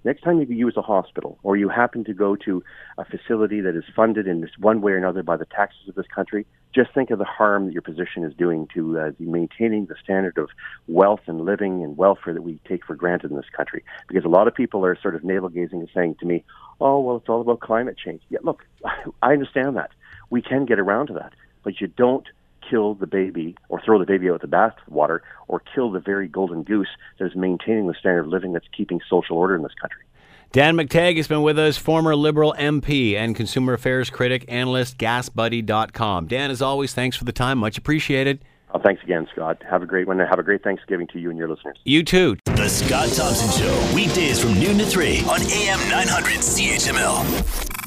[0.06, 2.64] Next time you use a hospital or you happen to go to
[2.98, 5.96] a facility that is funded in this one way or another by the taxes of
[5.96, 9.88] this country, just think of the harm that your position is doing to uh, maintaining
[9.88, 10.50] the standard of
[10.88, 13.84] wealth and living and welfare that we take for granted in this country.
[14.08, 16.46] Because a lot of people are sort of navel gazing and saying to me,
[16.80, 18.22] oh, well, it's all about climate change.
[18.30, 18.66] Yeah, look,
[19.22, 19.92] I understand that.
[20.30, 21.34] We can get around to that.
[21.64, 22.28] But you don't
[22.70, 26.28] kill the baby or throw the baby out with the bathwater or kill the very
[26.28, 29.74] golden goose that is maintaining the standard of living that's keeping social order in this
[29.82, 30.04] country.
[30.52, 36.26] Dan McTeague has been with us, former Liberal MP and consumer affairs critic, analyst, gasbuddy.com.
[36.26, 37.60] Dan, as always, thanks for the time.
[37.60, 38.44] Much appreciated.
[38.74, 39.62] Oh, thanks again, Scott.
[39.70, 40.20] Have a great one.
[40.20, 41.78] Have a great Thanksgiving to you and your listeners.
[41.86, 42.38] You too.
[42.46, 47.79] The Scott Thompson Show, weekdays from noon to 3 on AM 900 CHML.